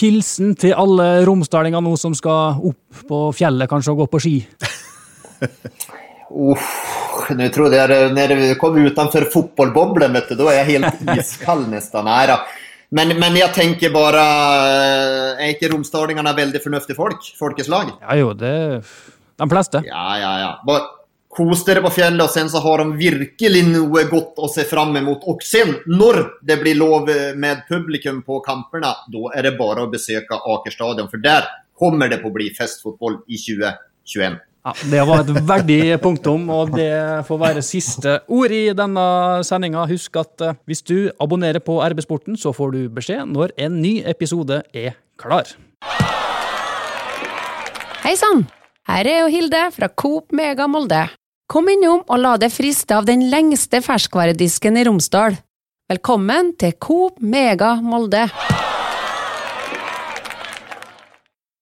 [0.00, 4.36] hilsen til alle romsdalinger nå som skal opp på fjellet kanskje og gå på ski?
[6.48, 6.72] Uff,
[7.36, 12.08] nå trodde jeg når vi kom utenfor fotballboblen, da er jeg helt iskald nesten.
[12.08, 12.42] Nei da.
[12.90, 17.26] Men, men, jeg tenker bare eh, Er ikke romsdalingene veldig fornuftige folk?
[17.36, 17.90] Folkeslag?
[18.00, 18.54] Ja jo, det
[19.38, 19.82] De fleste.
[19.86, 20.54] Ja, ja, ja.
[20.66, 20.94] Bare
[21.38, 24.96] Kos dere på fjellet, og sen så har de virkelig noe godt å se fram
[25.04, 25.22] mot.
[25.28, 29.90] Og sen, når det blir lov med publikum på kampene, da er det bare å
[29.92, 31.10] besøke Aker stadion.
[31.12, 31.46] For der
[31.78, 34.40] kommer det på å bli festfotball i 2021.
[34.68, 39.04] Ja, Det var et verdig punktum, og det får være siste ord i denne
[39.46, 39.86] sendinga.
[39.88, 44.02] Husk at eh, hvis du abonnerer på RB-sporten, så får du beskjed når en ny
[44.04, 45.54] episode er klar.
[48.04, 48.44] Hei sann!
[48.88, 51.06] Her er jo Hilde fra Coop Mega Molde.
[51.48, 55.40] Kom innom og la deg friste av den lengste ferskvaredisken i Romsdal.
[55.88, 58.26] Velkommen til Coop Mega Molde.